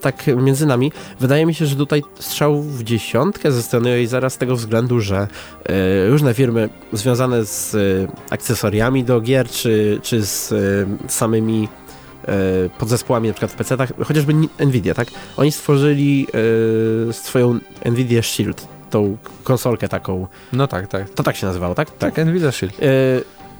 tak 0.00 0.26
między 0.26 0.66
nami, 0.66 0.92
wydaje 1.20 1.46
mi 1.46 1.54
się, 1.54 1.66
że 1.66 1.76
tutaj 1.76 2.02
strzał 2.20 2.62
w 2.62 2.82
dziesiątkę 2.82 3.52
ze 3.52 3.62
strony 3.62 4.02
Razera 4.02 4.30
z 4.30 4.38
tego 4.38 4.56
względu, 4.56 5.00
że 5.00 5.16
e, 5.66 6.08
różne 6.08 6.34
firmy 6.34 6.68
związane 6.92 7.44
z 7.44 7.74
e, 7.74 7.78
akcesoriami 8.30 9.04
do 9.04 9.20
gier, 9.20 9.48
czy, 9.48 10.00
czy 10.02 10.26
z 10.26 10.52
e, 10.52 10.56
samymi 11.08 11.68
podzespołami 12.78 13.28
na 13.28 13.34
przykład 13.34 13.52
w 13.52 13.56
PC-tach, 13.56 14.04
chociażby 14.04 14.34
Nvidia, 14.66 14.94
tak? 14.94 15.08
Oni 15.36 15.52
stworzyli 15.52 16.26
swoją 17.12 17.58
Nvidia 17.84 18.22
Shield, 18.22 18.68
tą 18.90 19.16
konsolkę 19.44 19.88
taką, 19.88 20.26
No 20.52 20.66
tak, 20.66 20.86
tak. 20.86 21.10
to 21.10 21.22
tak 21.22 21.36
się 21.36 21.46
nazywało, 21.46 21.74
tak? 21.74 21.90
Tak, 21.90 22.16
Nvidia 22.16 22.52
Shield. 22.52 22.76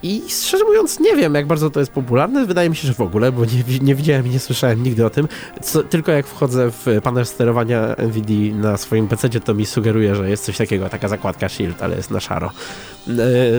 I 0.03 0.23
szczerze 0.29 0.65
mówiąc, 0.65 1.01
nie 1.01 1.17
wiem, 1.17 1.35
jak 1.35 1.47
bardzo 1.47 1.71
to 1.71 1.81
jest 1.81 1.93
popularne. 1.93 2.47
Wydaje 2.47 2.71
mi 2.71 2.77
się, 2.77 2.89
że 2.89 2.95
w 2.95 3.01
ogóle, 3.01 3.33
bo 3.33 3.45
nie, 3.45 3.79
nie 3.83 3.95
widziałem 3.95 4.27
i 4.27 4.31
nie 4.31 4.41
słyszałem 4.41 4.83
nigdy 4.83 5.07
o 5.07 5.11
tym. 5.11 5.29
Co, 5.63 5.83
tylko 5.83 6.13
jak 6.13 6.27
wchodzę 6.27 6.71
w 6.71 6.87
panel 7.03 7.27
sterowania 7.27 7.97
NVIDIA 7.99 8.55
na 8.55 8.77
swoim 8.77 9.09
PC, 9.09 9.29
to 9.29 9.55
mi 9.55 9.67
sugeruje, 9.67 10.15
że 10.15 10.31
jest 10.31 10.45
coś 10.45 10.57
takiego, 10.57 10.89
taka 10.89 11.09
zakładka 11.09 11.49
Shield, 11.49 11.83
ale 11.83 11.97
jest 11.97 12.11
na 12.11 12.21
szaro. 12.21 12.51
E, 13.09 13.13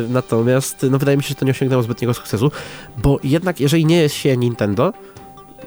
natomiast 0.10 0.86
no, 0.91 0.97
wydaje 0.97 1.17
mi 1.17 1.23
się, 1.23 1.30
że 1.30 1.36
to 1.36 1.45
nie 1.45 1.52
osiągnęło 1.52 1.84
zbytniego 1.84 2.13
sukcesu, 2.13 2.52
bo 2.97 3.19
jednak, 3.23 3.60
jeżeli 3.60 3.86
nie 3.86 4.02
jest 4.02 4.15
się 4.15 4.38
Nintendo, 4.38 4.93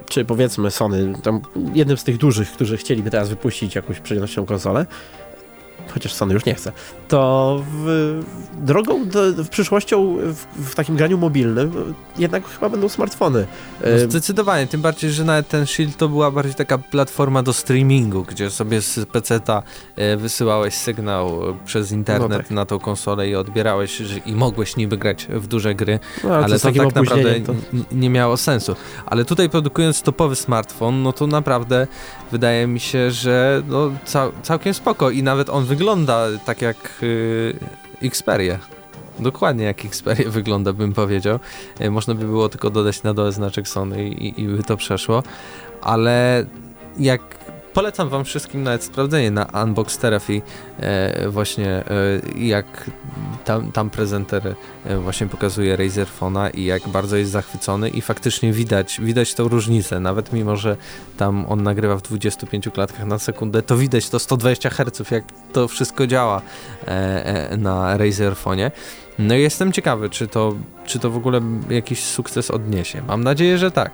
czy 0.09 0.25
powiedzmy 0.25 0.71
Sony, 0.71 1.13
tam 1.23 1.41
jednym 1.75 1.97
z 1.97 2.05
tych 2.05 2.19
dużych, 2.19 2.53
którzy 2.53 2.77
chcieliby 2.77 3.11
teraz 3.11 3.29
wypuścić 3.29 3.75
jakąś 3.75 4.01
przenośną 4.01 4.47
konsolę, 4.47 4.87
chociaż 5.91 6.13
Sony 6.15 6.35
już 6.35 6.45
nie 6.45 6.55
chce, 6.55 6.73
to 7.09 7.63
w, 7.73 8.21
drogą 8.53 9.09
do, 9.09 9.33
w 9.33 9.49
przyszłością 9.49 10.17
w, 10.17 10.71
w, 10.71 10.75
takim 10.75 10.97
graniu 10.97 11.19
mobilnym 11.19 11.95
jednak 12.19 12.49
chyba 12.49 12.69
będą 12.69 12.89
smartfony. 12.89 13.47
No 13.81 13.99
zdecydowanie, 13.99 14.67
tym 14.67 14.83
bardziej, 14.83 15.11
że 15.11 15.25
nawet 15.25 15.49
ten 15.49 15.67
Shield 15.67 15.97
to 15.97 16.09
była 16.09 16.31
bardziej 16.31 16.55
taka 16.55 16.79
platforma 16.79 17.43
do 17.43 17.53
streamingu, 17.53 18.23
gdzie 18.23 18.51
sobie 18.51 18.81
z 18.81 19.07
PC-ta 19.07 19.63
e, 19.97 20.17
wysyłałeś 20.17 20.75
sygnał 20.75 21.41
przez 21.65 21.93
internet 21.93 22.31
no 22.31 22.39
tak. 22.39 22.51
na 22.51 22.67
tą 22.67 22.79
konsolę 22.79 23.29
i 23.29 23.35
odbierałeś 23.35 24.03
i 24.27 24.35
mogłeś 24.35 24.77
niby 24.77 24.97
grać 24.97 25.27
w 25.31 25.47
duże 25.47 25.75
gry, 25.75 25.99
no, 26.25 26.31
ale, 26.31 26.45
ale 26.45 26.59
to 26.59 26.63
tak 26.63 26.77
naprawdę 26.77 27.41
to... 27.41 27.55
nie 27.93 28.11
miało 28.11 28.37
sensu. 28.37 28.77
Ale 29.07 29.25
tutaj 29.25 29.51
produkując 29.51 30.03
topowy 30.03 30.37
smartfon, 30.37 31.03
no 31.03 31.13
to 31.13 31.27
naprawdę 31.27 31.87
wydaje 32.33 32.67
mi 32.67 32.81
się, 32.81 33.11
że 33.11 33.63
no, 33.69 33.91
cał, 34.05 34.33
całkiem 34.43 34.75
spoko 34.75 35.11
i 35.11 35.23
nawet 35.23 35.51
on 35.51 35.62
wygląda 35.65 36.27
tak 36.47 36.63
jak 36.63 36.77
yy, 37.03 38.09
Xperia. 38.09 38.59
Dokładnie 39.19 39.65
jak 39.65 39.85
Xperia 39.85 40.31
wygląda, 40.41 40.73
bym 40.73 40.93
powiedział. 40.93 41.39
Yy, 41.81 41.91
można 41.91 42.15
by 42.15 42.25
było 42.25 42.49
tylko 42.49 42.71
dodać 42.71 43.03
na 43.03 43.15
dole 43.15 43.33
znaczek 43.33 43.69
Sony 43.69 44.09
i, 44.09 44.41
i 44.43 44.49
by 44.49 44.63
to 44.63 44.77
przeszło. 44.77 45.23
Ale 45.81 46.47
jak 46.99 47.42
polecam 47.75 48.09
wam 48.09 48.25
wszystkim 48.25 48.63
nawet 48.63 48.85
sprawdzenie 48.85 49.31
na 49.31 49.47
Unbox 49.65 49.99
Therapy 49.99 50.43
e, 50.79 51.29
właśnie 51.29 51.69
e, 51.69 51.85
jak 52.37 52.91
tam, 53.45 53.73
tam 53.73 53.91
prezenter 53.91 54.55
e, 54.85 54.99
właśnie 54.99 55.27
pokazuje 55.27 55.77
Razer 55.77 56.09
Phone'a 56.21 56.51
i 56.55 56.65
jak 56.65 56.89
bardzo 56.89 57.17
jest 57.17 57.31
zachwycony 57.31 57.89
i 57.89 58.01
faktycznie 58.01 58.53
widać, 58.53 59.01
widać 59.01 59.35
tą 59.35 59.49
różnicę, 59.49 60.01
nawet 60.01 60.33
mimo, 60.33 60.57
że 60.57 60.77
tam 61.17 61.47
on 61.49 61.63
nagrywa 61.63 61.97
w 61.97 62.03
25 62.03 62.69
klatkach 62.75 63.07
na 63.07 63.19
sekundę, 63.19 63.63
to 63.63 63.77
widać 63.77 64.09
to 64.09 64.19
120 64.19 64.71
Hz, 64.71 65.11
jak 65.11 65.25
to 65.53 65.69
wszystko 65.69 66.07
działa 66.07 66.43
na 67.59 67.97
Razer 67.97 68.33
Phone'ie. 68.33 68.71
No 69.19 69.35
i 69.35 69.41
jestem 69.41 69.73
ciekawy, 69.73 70.11
czy 70.11 70.27
to, 70.27 70.55
czy 70.87 70.99
to 70.99 71.11
w 71.11 71.17
ogóle 71.17 71.41
jakiś 71.71 72.05
sukces 72.05 72.51
odniesie. 72.51 73.03
Mam 73.09 73.25
nadzieję, 73.25 73.59
że 73.59 73.71
tak. 73.71 73.91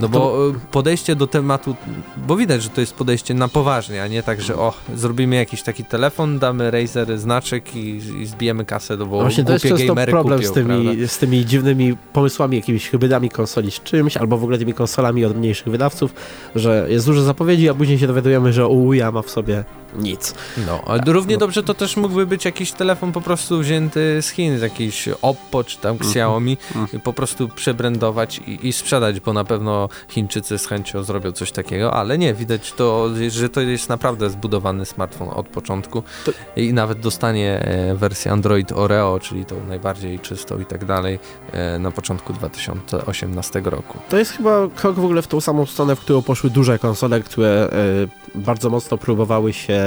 No 0.00 0.08
bo 0.08 0.18
to... 0.18 0.50
E, 0.50 0.52
podejście 0.70 1.16
do 1.16 1.26
tematu, 1.26 1.76
bo 2.16 2.36
widać, 2.36 2.62
że 2.62 2.68
to 2.68 2.80
jest 2.80 2.94
podejście 2.94 3.34
na 3.34 3.48
poważnie, 3.48 4.02
a 4.02 4.06
nie 4.06 4.22
tak, 4.22 4.40
że 4.40 4.56
o, 4.56 4.74
zrobimy 4.94 5.36
jakiś 5.36 5.62
taki 5.62 5.84
telefon, 5.84 6.38
damy 6.38 6.70
Razer 6.70 7.18
znaczek 7.18 7.76
i, 7.76 7.96
i 7.96 8.26
zbijemy 8.26 8.64
kasę, 8.64 8.96
no 8.96 9.06
bo 9.06 9.16
no 9.16 9.22
Właśnie 9.22 9.44
to 9.44 9.52
jest 9.52 9.64
często 9.64 9.94
problem 9.94 10.38
kupią, 10.38 10.50
z, 10.50 10.52
tymi, 10.52 11.08
z 11.08 11.18
tymi 11.18 11.46
dziwnymi 11.46 11.96
pomysłami, 12.12 12.56
jakimiś 12.56 12.88
hybrydami 12.88 13.30
konsoli 13.30 13.70
z 13.70 13.80
czymś, 13.80 14.16
albo 14.16 14.38
w 14.38 14.42
ogóle 14.42 14.58
tymi 14.58 14.74
konsolami 14.74 15.24
od 15.24 15.36
mniejszych 15.36 15.68
wydawców, 15.68 16.14
że 16.54 16.86
jest 16.88 17.06
dużo 17.06 17.22
zapowiedzi, 17.22 17.68
a 17.68 17.74
później 17.74 17.98
się 17.98 18.06
dowiadujemy, 18.06 18.52
że 18.52 18.66
UUJA 18.66 19.12
ma 19.12 19.22
w 19.22 19.30
sobie 19.30 19.64
nic. 19.98 20.34
No, 20.66 20.82
ale 20.86 20.98
tak, 20.98 21.08
równie 21.08 21.34
no. 21.34 21.40
dobrze 21.40 21.62
to 21.62 21.74
też 21.74 21.96
mógłby 21.96 22.26
być 22.26 22.44
jakiś 22.44 22.72
telefon 22.72 23.12
po 23.12 23.20
prostu 23.20 23.58
wzięty 23.58 24.22
z 24.22 24.30
Chin, 24.30 24.58
z 24.62 24.64
jakiś 24.64 25.08
Oppo 25.22 25.64
czy 25.64 25.78
tam 25.78 25.92
mhm. 25.92 26.10
Xiaomi, 26.10 26.56
-hmm. 26.56 27.00
po 27.00 27.12
prostu 27.12 27.48
przebrandować 27.48 28.38
i, 28.38 28.68
i, 28.68 28.72
sprzedać, 28.72 29.20
bo 29.20 29.32
na 29.32 29.44
pewno 29.44 29.88
Chińczycy 30.08 30.58
z 30.58 30.66
chęcią 30.66 31.02
zrobią 31.02 31.32
coś 31.32 31.52
takiego, 31.52 31.94
ale 31.94 32.18
nie, 32.18 32.34
widać 32.34 32.72
to, 32.72 33.08
że 33.28 33.48
to 33.48 33.60
jest 33.60 33.88
naprawdę 33.88 34.30
zbudowany 34.30 34.86
smartfon 34.86 35.28
od 35.28 35.48
początku 35.48 36.02
to... 36.24 36.32
i 36.56 36.72
nawet 36.72 37.00
dostanie 37.00 37.60
e, 37.60 37.94
wersję 37.94 38.32
Android 38.32 38.72
Oreo, 38.72 39.20
czyli 39.20 39.44
tą 39.44 39.66
najbardziej 39.68 40.18
czystą 40.18 40.60
i 40.60 40.64
tak 40.64 40.84
dalej, 40.84 41.18
e, 41.52 41.78
na 41.78 41.90
początku 41.90 42.32
2018 42.32 43.62
roku. 43.64 43.98
To 44.08 44.18
jest 44.18 44.32
chyba 44.32 44.68
krok 44.76 44.96
w 44.96 45.04
ogóle 45.04 45.22
w 45.22 45.26
tą 45.26 45.40
samą 45.40 45.66
stronę, 45.66 45.96
w 45.96 46.00
którą 46.00 46.22
poszły 46.22 46.50
duże 46.50 46.78
konsole, 46.78 47.20
które 47.20 47.70
e, 47.72 48.21
bardzo 48.34 48.70
mocno 48.70 48.98
próbowały 48.98 49.52
się 49.52 49.82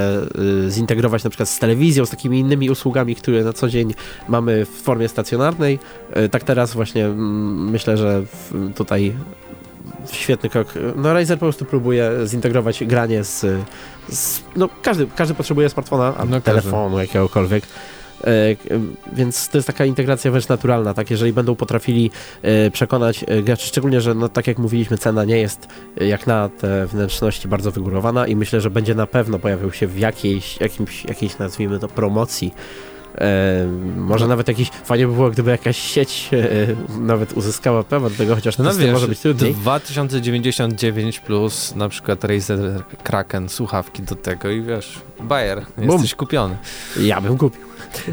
Y, 0.68 0.72
zintegrować 0.72 1.24
na 1.24 1.30
przykład 1.30 1.50
z 1.50 1.60
telewizją, 1.60 2.06
z 2.06 2.10
takimi 2.10 2.40
innymi 2.40 2.70
usługami, 2.70 3.16
które 3.16 3.44
na 3.44 3.54
co 3.54 3.70
dzień 3.70 3.94
mamy 4.28 4.66
w 4.66 4.70
formie 4.70 5.10
stacjonarnej. 5.10 5.80
Y, 6.18 6.30
tak 6.30 6.44
teraz 6.44 6.74
właśnie 6.74 7.06
mm, 7.06 7.70
myślę, 7.70 7.98
że 7.98 8.24
tutaj 8.76 9.14
świetny 10.12 10.50
krok. 10.50 10.74
No 10.96 11.14
Razer 11.14 11.38
po 11.38 11.46
prostu 11.46 11.66
próbuje 11.66 12.12
zintegrować 12.26 12.84
granie 12.84 13.24
z, 13.24 13.46
z 14.10 14.42
no 14.56 14.70
każdy, 14.82 15.08
każdy 15.16 15.34
potrzebuje 15.34 15.70
smartfona, 15.70 16.14
no 16.30 16.42
telefonu 16.42 17.00
jakiegokolwiek. 17.00 17.64
E, 18.24 18.28
więc 19.14 19.50
to 19.50 19.58
jest 19.58 19.68
taka 19.68 19.86
integracja 19.86 20.32
wręcz 20.32 20.48
naturalna, 20.48 20.94
tak, 20.94 21.12
jeżeli 21.12 21.34
będą 21.34 21.56
potrafili 21.56 22.12
e, 22.42 22.72
przekonać 22.72 23.26
e, 23.28 23.42
graczy, 23.42 23.68
szczególnie, 23.68 24.02
że 24.02 24.14
no, 24.14 24.30
tak 24.30 24.48
jak 24.48 24.58
mówiliśmy, 24.58 24.98
cena 24.98 25.26
nie 25.26 25.38
jest 25.38 25.68
jak 26.02 26.28
na 26.28 26.50
te 26.50 26.88
wnętrzności 26.88 27.48
bardzo 27.48 27.72
wygórowana 27.72 28.28
i 28.28 28.36
myślę, 28.36 28.62
że 28.62 28.70
będzie 28.70 28.96
na 28.96 29.08
pewno 29.08 29.40
pojawił 29.40 29.72
się 29.72 29.88
w 29.88 30.00
jakiejś, 30.00 30.62
jakimś, 30.62 31.06
jakiejś 31.06 31.38
nazwijmy 31.38 31.80
to 31.80 31.88
promocji 31.88 32.54
E, 33.18 33.68
może 33.98 34.28
nawet 34.28 34.48
jakiś, 34.48 34.70
fajnie 34.70 35.08
by 35.08 35.14
było, 35.14 35.30
gdyby 35.30 35.52
jakaś 35.52 35.78
sieć 35.78 36.30
e, 36.34 37.00
nawet 37.00 37.34
uzyskała 37.34 37.84
prawo 37.84 38.10
do 38.10 38.16
tego, 38.16 38.36
chociaż 38.36 38.58
no 38.58 38.72
to 38.72 38.78
wiesz, 38.78 38.92
może 38.92 39.08
być 39.08 39.20
trudniej. 39.20 39.54
2099 39.54 41.20
plus 41.20 41.76
na 41.76 41.90
przykład 41.90 42.24
Razer 42.24 42.84
Kraken, 43.04 43.50
słuchawki 43.50 44.04
do 44.04 44.16
tego 44.16 44.50
i 44.50 44.62
wiesz, 44.62 45.00
Bayer, 45.20 45.66
jesteś 45.78 46.16
kupiony. 46.16 46.58
Ja 47.02 47.22
bym 47.22 47.38
kupił. 47.38 47.65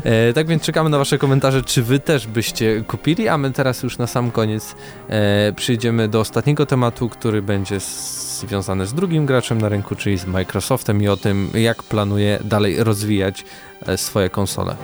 E, 0.05 0.33
tak 0.33 0.47
więc 0.47 0.63
czekamy 0.63 0.91
na 0.91 0.99
wasze 0.99 1.19
komentarze, 1.19 1.63
czy 1.63 1.83
wy 1.83 1.99
też 2.01 2.27
byście 2.27 2.85
kupili, 2.87 3.29
a 3.29 3.39
my 3.39 3.51
teraz 3.51 3.83
już 3.83 3.99
na 3.99 4.07
sam 4.07 4.31
koniec 4.31 4.75
e, 5.09 5.53
przyjdziemy 5.53 6.09
do 6.09 6.21
ostatniego 6.21 6.67
tematu, 6.67 7.09
który 7.09 7.43
będzie 7.43 7.81
związany 7.81 8.87
z 8.87 8.95
drugim 8.95 9.27
graczem 9.27 9.61
na 9.61 9.69
rynku, 9.69 9.95
czyli 9.95 10.19
z 10.19 10.27
Microsoftem 10.27 11.03
i 11.03 11.09
o 11.09 11.17
tym, 11.17 11.51
jak 11.55 11.83
planuje 11.83 12.39
dalej 12.45 12.85
rozwijać 12.85 13.45
e, 13.87 13.99
swoje 13.99 14.31
konsole. 14.31 14.77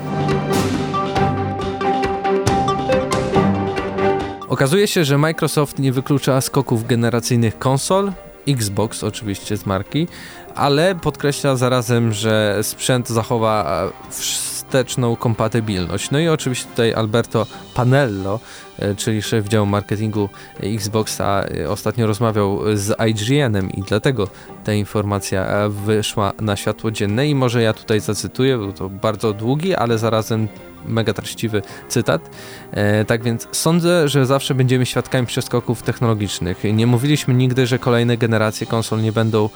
Okazuje 4.49 4.87
się, 4.87 5.05
że 5.05 5.19
Microsoft 5.19 5.79
nie 5.79 5.93
wyklucza 5.93 6.41
skoków 6.41 6.87
generacyjnych 6.87 7.59
konsol, 7.59 8.13
Xbox 8.49 9.05
oczywiście 9.05 9.57
z 9.57 9.67
marki, 9.67 10.09
ale 10.55 10.95
podkreśla 10.95 11.57
zarazem, 11.57 12.13
że 12.13 12.59
sprzęt 12.63 13.09
zachowa 13.09 13.83
wsteczną 14.69 15.17
kompatybilność. 15.17 16.11
No 16.11 16.19
i 16.19 16.29
oczywiście 16.29 16.69
tutaj 16.71 16.95
Alberto 16.95 17.47
Panello, 17.75 18.41
czyli 18.97 19.23
szef 19.23 19.49
działu 19.49 19.67
marketingu 19.67 20.29
Xboxa, 20.61 21.45
e, 21.45 21.71
ostatnio 21.71 22.07
rozmawiał 22.07 22.61
z 22.75 22.97
IGN-em 23.09 23.71
i 23.71 23.83
dlatego 23.83 24.29
ta 24.65 24.73
informacja 24.73 25.47
e, 25.47 25.69
wyszła 25.69 26.33
na 26.41 26.57
światło 26.57 26.91
dzienne 26.91 27.29
i 27.29 27.35
może 27.35 27.63
ja 27.63 27.73
tutaj 27.73 28.01
zacytuję, 28.01 28.59
bo 28.59 28.73
to 28.73 28.89
bardzo 28.89 29.33
długi, 29.33 29.75
ale 29.75 29.99
zarazem 29.99 30.49
mega 30.87 31.13
treściwy 31.13 31.63
cytat. 31.89 32.31
E, 32.71 33.05
tak 33.05 33.23
więc 33.23 33.49
sądzę, 33.53 34.09
że 34.09 34.27
zawsze 34.27 34.55
będziemy 34.55 34.87
świadkami 34.87 35.27
przeskoków 35.27 35.83
technologicznych. 35.83 36.65
Nie 36.73 36.87
mówiliśmy 36.87 37.35
nigdy, 37.35 37.67
że 37.67 37.79
kolejne 37.79 38.17
generacje 38.17 38.67
konsol 38.67 39.03
nie 39.03 39.13
będą 39.13 39.49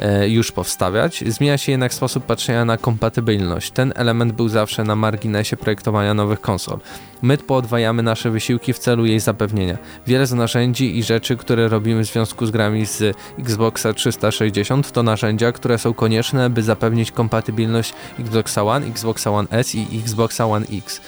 e, 0.00 0.28
już 0.28 0.52
powstawiać. 0.52 1.24
Zmienia 1.26 1.58
się 1.58 1.72
jednak 1.72 1.94
sposób 1.94 2.24
patrzenia 2.24 2.64
na 2.64 2.78
kompatybilność. 2.78 3.70
Ten 3.70 3.92
element 3.96 4.32
był 4.32 4.48
zawsze 4.48 4.84
na 4.84 4.96
marginesie 4.96 5.56
projektowania 5.56 6.14
nowych 6.14 6.40
konsol. 6.40 6.78
My 7.22 7.38
podwajamy 7.38 8.02
nasze 8.02 8.30
wysiłki 8.30 8.72
w 8.72 8.78
celu 8.78 9.06
jej 9.06 9.20
zapewnienia. 9.20 9.78
Wiele 10.06 10.26
z 10.26 10.32
narzędzi 10.32 10.98
i 10.98 11.02
rzeczy, 11.02 11.36
które 11.36 11.68
robimy 11.68 12.04
w 12.04 12.06
związku 12.06 12.46
z 12.46 12.50
grami 12.50 12.86
z 12.86 13.16
Xboxa 13.38 13.92
360 13.92 14.92
to 14.92 15.02
narzędzia, 15.02 15.52
które 15.52 15.78
są 15.78 15.94
konieczne, 15.94 16.50
by 16.50 16.62
zapewnić 16.62 17.12
kompatybilność 17.12 17.94
Xboxa 18.18 18.62
One, 18.62 18.86
Xboxa 18.86 19.30
One 19.30 19.48
S 19.50 19.74
i 19.74 20.00
Xboxa 20.04 20.46
One 20.46 20.66
X. 20.72 21.00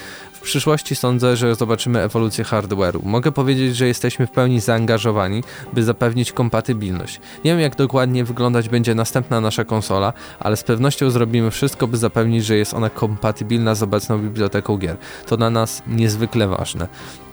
Przyszłości 0.49 0.97
sądzę, 0.97 1.37
że 1.37 1.55
zobaczymy 1.55 2.03
ewolucję 2.03 2.45
hardware'u. 2.45 3.05
Mogę 3.05 3.33
powiedzieć, 3.33 3.77
że 3.77 3.87
jesteśmy 3.87 4.27
w 4.27 4.31
pełni 4.31 4.61
zaangażowani, 4.61 5.43
by 5.73 5.85
zapewnić 5.85 6.33
kompatybilność. 6.33 7.21
Nie 7.45 7.51
wiem 7.51 7.61
jak 7.61 7.77
dokładnie 7.77 8.25
wyglądać 8.25 8.69
będzie 8.69 8.95
następna 8.95 9.41
nasza 9.41 9.65
konsola, 9.65 10.13
ale 10.41 10.57
z 10.57 10.63
pewnością 10.63 11.11
zrobimy 11.11 11.51
wszystko, 11.51 11.87
by 11.87 11.97
zapewnić, 11.97 12.45
że 12.45 12.57
jest 12.57 12.75
ona 12.75 12.91
kompatybilna 12.91 13.75
z 13.75 13.83
obecną 13.83 14.19
biblioteką 14.19 14.77
gier. 14.77 14.97
To 15.27 15.37
dla 15.37 15.51
nas 15.51 15.83
niezwykle 15.87 16.49
ważne. 16.49 16.89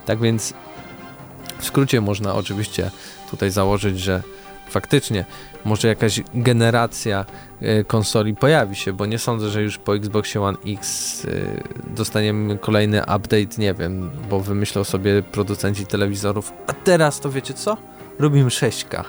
Tak 0.06 0.20
więc 0.20 0.54
w 1.58 1.64
skrócie 1.64 2.00
można 2.00 2.34
oczywiście 2.34 2.90
tutaj 3.30 3.50
założyć, 3.50 4.00
że 4.00 4.22
faktycznie 4.68 5.24
może 5.64 5.88
jakaś 5.88 6.22
generacja 6.34 7.24
e, 7.60 7.84
konsoli 7.84 8.34
pojawi 8.34 8.76
się, 8.76 8.92
bo 8.92 9.06
nie 9.06 9.18
sądzę, 9.18 9.48
że 9.50 9.62
już 9.62 9.78
po 9.78 9.96
Xboxie 9.96 10.42
One 10.42 10.58
X 10.66 11.24
e, 11.24 11.28
dostaniemy 11.94 12.58
kolejny 12.58 13.00
update, 13.02 13.58
nie 13.58 13.74
wiem, 13.74 14.10
bo 14.30 14.40
wymyślą 14.40 14.84
sobie 14.84 15.22
producenci 15.22 15.86
telewizorów, 15.86 16.52
a 16.66 16.72
teraz 16.72 17.20
to 17.20 17.30
wiecie 17.30 17.54
co? 17.54 17.76
Robimy 18.18 18.50
6K. 18.50 19.04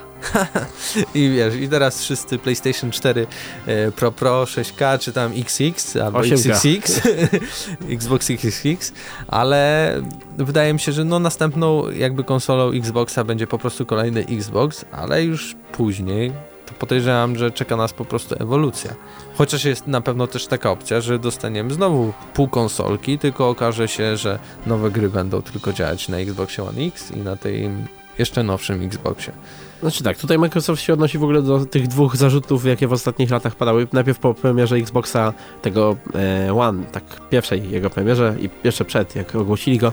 I 1.14 1.30
wiesz, 1.30 1.54
i 1.54 1.68
teraz 1.68 2.02
wszyscy 2.02 2.38
PlayStation 2.38 2.90
4 2.90 3.26
e, 3.66 3.92
Pro 3.92 4.12
Pro 4.12 4.44
6K, 4.44 4.98
czy 4.98 5.12
tam 5.12 5.32
XX, 5.36 5.96
albo 5.96 6.18
8K. 6.18 6.50
XXX, 6.50 7.00
Xbox 7.96 8.30
XXX, 8.30 8.92
ale 9.28 9.92
wydaje 10.38 10.72
mi 10.72 10.80
się, 10.80 10.92
że 10.92 11.04
no 11.04 11.18
następną 11.18 11.90
jakby 11.90 12.24
konsolą 12.24 12.70
Xboxa 12.70 13.24
będzie 13.24 13.46
po 13.46 13.58
prostu 13.58 13.86
kolejny 13.86 14.26
Xbox, 14.26 14.84
ale 14.92 15.24
już 15.24 15.56
później 15.72 16.32
to 16.68 16.74
podejrzewam, 16.74 17.36
że 17.36 17.50
czeka 17.50 17.76
nas 17.76 17.92
po 17.92 18.04
prostu 18.04 18.34
ewolucja. 18.38 18.94
Chociaż 19.36 19.64
jest 19.64 19.86
na 19.86 20.00
pewno 20.00 20.26
też 20.26 20.46
taka 20.46 20.70
opcja, 20.70 21.00
że 21.00 21.18
dostaniemy 21.18 21.74
znowu 21.74 22.12
pół 22.34 22.48
konsolki, 22.48 23.18
tylko 23.18 23.48
okaże 23.48 23.88
się, 23.88 24.16
że 24.16 24.38
nowe 24.66 24.90
gry 24.90 25.08
będą 25.08 25.42
tylko 25.42 25.72
działać 25.72 26.08
na 26.08 26.18
Xbox 26.18 26.58
One 26.58 26.82
X 26.82 27.10
i 27.10 27.16
na 27.16 27.36
tej 27.36 27.70
jeszcze 28.18 28.42
nowszym 28.42 28.86
Xboxie. 28.86 29.32
Znaczy 29.80 30.04
tak, 30.04 30.18
tutaj 30.18 30.38
Microsoft 30.38 30.82
się 30.82 30.92
odnosi 30.92 31.18
w 31.18 31.22
ogóle 31.22 31.42
do 31.42 31.66
tych 31.66 31.88
dwóch 31.88 32.16
zarzutów, 32.16 32.66
jakie 32.66 32.88
w 32.88 32.92
ostatnich 32.92 33.30
latach 33.30 33.56
padały. 33.56 33.86
Najpierw 33.92 34.18
po 34.18 34.34
premierze 34.34 34.76
Xboxa 34.76 35.32
tego 35.62 35.96
e, 36.14 36.54
One, 36.54 36.84
tak 36.84 37.04
pierwszej 37.30 37.70
jego 37.70 37.90
premierze 37.90 38.36
i 38.40 38.50
jeszcze 38.64 38.84
przed, 38.84 39.16
jak 39.16 39.34
ogłosili 39.34 39.78
go, 39.78 39.92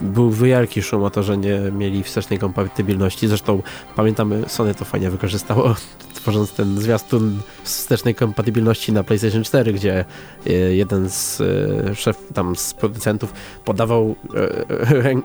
był 0.00 0.30
wielki 0.30 0.82
szum 0.82 1.02
o 1.02 1.10
to, 1.10 1.22
że 1.22 1.38
nie 1.38 1.58
mieli 1.78 2.02
wstecznej 2.02 2.38
kompatybilności. 2.38 3.28
Zresztą 3.28 3.62
pamiętamy, 3.96 4.44
Sony 4.46 4.74
to 4.74 4.84
fajnie 4.84 5.10
wykorzystało, 5.10 5.74
tworząc 6.14 6.52
ten 6.52 6.80
zwiastun 6.80 7.38
wstecznej 7.64 8.14
kompatybilności 8.14 8.92
na 8.92 9.04
PlayStation 9.04 9.44
4, 9.44 9.72
gdzie 9.72 10.04
e, 10.46 10.52
jeden 10.52 11.10
z 11.10 11.40
e, 11.40 11.94
szef 11.94 12.18
tam 12.34 12.56
z 12.56 12.74
producentów 12.74 13.32
podawał 13.64 14.16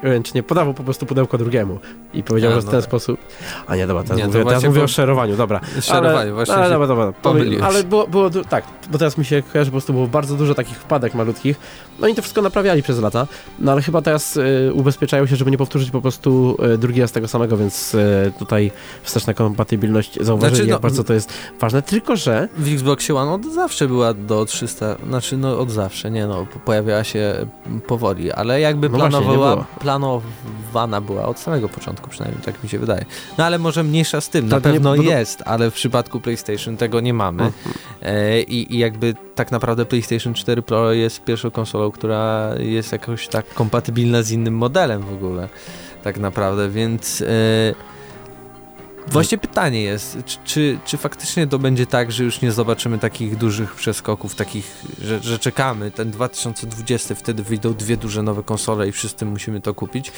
e, 0.03 0.09
ręcznie, 0.09 0.43
podawał 0.43 0.73
po 0.73 0.83
prostu 0.83 1.05
pudełko 1.05 1.37
drugiemu 1.37 1.79
i 2.13 2.23
powiedział, 2.23 2.51
A, 2.51 2.55
że 2.55 2.61
w 2.61 2.65
no 2.65 2.71
ten 2.71 2.79
tak. 2.81 2.89
sposób 2.89 3.19
a 3.67 3.75
nie, 3.75 3.86
dobra, 3.87 4.03
teraz 4.03 4.17
Nie, 4.17 4.25
mówię, 4.25 4.39
teraz 4.39 4.53
właśnie 4.53 4.69
mówię 4.69 4.79
po- 4.81 4.85
o 4.85 4.87
szerowaniu, 4.87 5.35
dobra. 5.37 5.61
Szerowaniu, 5.81 6.17
ale, 6.17 6.33
właśnie 6.33 6.55
Ale, 6.55 6.65
się 6.65 6.69
dobra, 6.71 6.87
dobra. 6.87 7.11
pomyliłeś. 7.11 7.63
Ale 7.65 7.83
było, 7.83 8.07
było 8.07 8.29
tak, 8.29 8.63
bo 8.91 8.97
teraz 8.97 9.17
mi 9.17 9.25
się 9.25 9.43
kojarzy, 9.53 9.71
po 9.71 9.73
prostu 9.73 9.93
było 9.93 10.07
bardzo 10.07 10.35
dużo 10.35 10.55
takich 10.55 10.77
wpadek 10.77 11.13
malutkich. 11.13 11.59
No 11.99 12.07
i 12.07 12.15
to 12.15 12.21
wszystko 12.21 12.41
naprawiali 12.41 12.83
przez 12.83 12.99
lata, 12.99 13.27
no 13.59 13.71
ale 13.71 13.81
chyba 13.81 14.01
teraz 14.01 14.37
y, 14.37 14.71
ubezpieczają 14.73 15.25
się, 15.25 15.35
żeby 15.35 15.51
nie 15.51 15.57
powtórzyć 15.57 15.91
po 15.91 16.01
prostu 16.01 16.57
y, 16.73 16.77
drugi 16.77 17.01
raz 17.01 17.11
tego 17.11 17.27
samego, 17.27 17.57
więc 17.57 17.95
y, 17.95 18.31
tutaj 18.39 18.71
wsteczna 19.03 19.33
kompatybilność, 19.33 20.15
zauważyli 20.21 20.55
Znaczy, 20.55 20.69
jak 20.69 20.77
no, 20.77 20.81
bardzo 20.81 21.03
to 21.03 21.13
jest 21.13 21.33
ważne, 21.59 21.81
tylko 21.81 22.15
że 22.15 22.47
W 22.57 22.73
Xboxie 22.73 23.15
One 23.15 23.31
od 23.31 23.45
zawsze 23.45 23.87
była 23.87 24.13
do 24.13 24.45
300, 24.45 24.95
znaczy 25.07 25.37
no 25.37 25.59
od 25.59 25.71
zawsze, 25.71 26.11
nie 26.11 26.27
no, 26.27 26.45
po- 26.53 26.59
pojawiała 26.59 27.03
się 27.03 27.33
powoli, 27.87 28.31
ale 28.31 28.61
jakby 28.61 28.89
No 28.89 28.97
właśnie, 28.97 29.19
nie 29.19 29.25
planowała, 29.25 29.55
było. 29.55 29.65
planowana 29.79 31.01
była 31.01 31.25
od 31.25 31.39
samego 31.39 31.69
początku 31.69 32.09
przynajmniej, 32.09 32.43
tak 32.43 32.63
mi 32.63 32.69
się 32.69 32.79
wydaje. 32.79 33.05
No 33.37 33.45
ale 33.45 33.59
może 33.59 33.76
mniejsza 33.83 34.21
z 34.21 34.29
tym, 34.29 34.47
na 34.47 34.55
nie- 34.55 34.61
pewno 34.61 34.95
to- 34.95 35.01
jest, 35.01 35.43
ale 35.45 35.71
w 35.71 35.73
przypadku 35.73 36.19
PlayStation 36.19 36.77
tego 36.77 36.99
nie 36.99 37.13
mamy 37.13 37.43
Mhm. 37.43 37.75
e, 38.01 38.41
i, 38.41 38.75
i 38.75 38.77
jakby 38.77 39.15
tak 39.35 39.51
naprawdę 39.51 39.85
PlayStation 39.85 40.33
4 40.33 40.61
Pro 40.61 40.93
jest 40.93 41.23
pierwszą 41.23 41.51
konsolą, 41.51 41.91
która 41.91 42.51
jest 42.59 42.91
jakoś 42.91 43.27
tak 43.27 43.53
kompatybilna 43.53 44.21
z 44.23 44.31
innym 44.31 44.53
modelem 44.57 45.01
w 45.01 45.13
ogóle, 45.13 45.49
tak 46.03 46.17
naprawdę, 46.17 46.69
więc... 46.69 47.21
E, 47.21 47.96
Właśnie 49.11 49.37
pytanie 49.37 49.81
jest, 49.81 50.17
czy, 50.25 50.37
czy, 50.45 50.79
czy 50.85 50.97
faktycznie 50.97 51.47
to 51.47 51.59
będzie 51.59 51.85
tak, 51.85 52.11
że 52.11 52.23
już 52.23 52.41
nie 52.41 52.51
zobaczymy 52.51 52.99
takich 52.99 53.37
dużych 53.37 53.75
przeskoków, 53.75 54.35
takich, 54.35 54.85
że, 55.01 55.19
że 55.19 55.39
czekamy, 55.39 55.91
ten 55.91 56.11
2020, 56.11 57.15
wtedy 57.15 57.43
wyjdą 57.43 57.73
dwie 57.73 57.97
duże 57.97 58.23
nowe 58.23 58.43
konsole 58.43 58.87
i 58.87 58.91
wszyscy 58.91 59.25
musimy 59.25 59.61
to 59.61 59.73
kupić, 59.73 60.11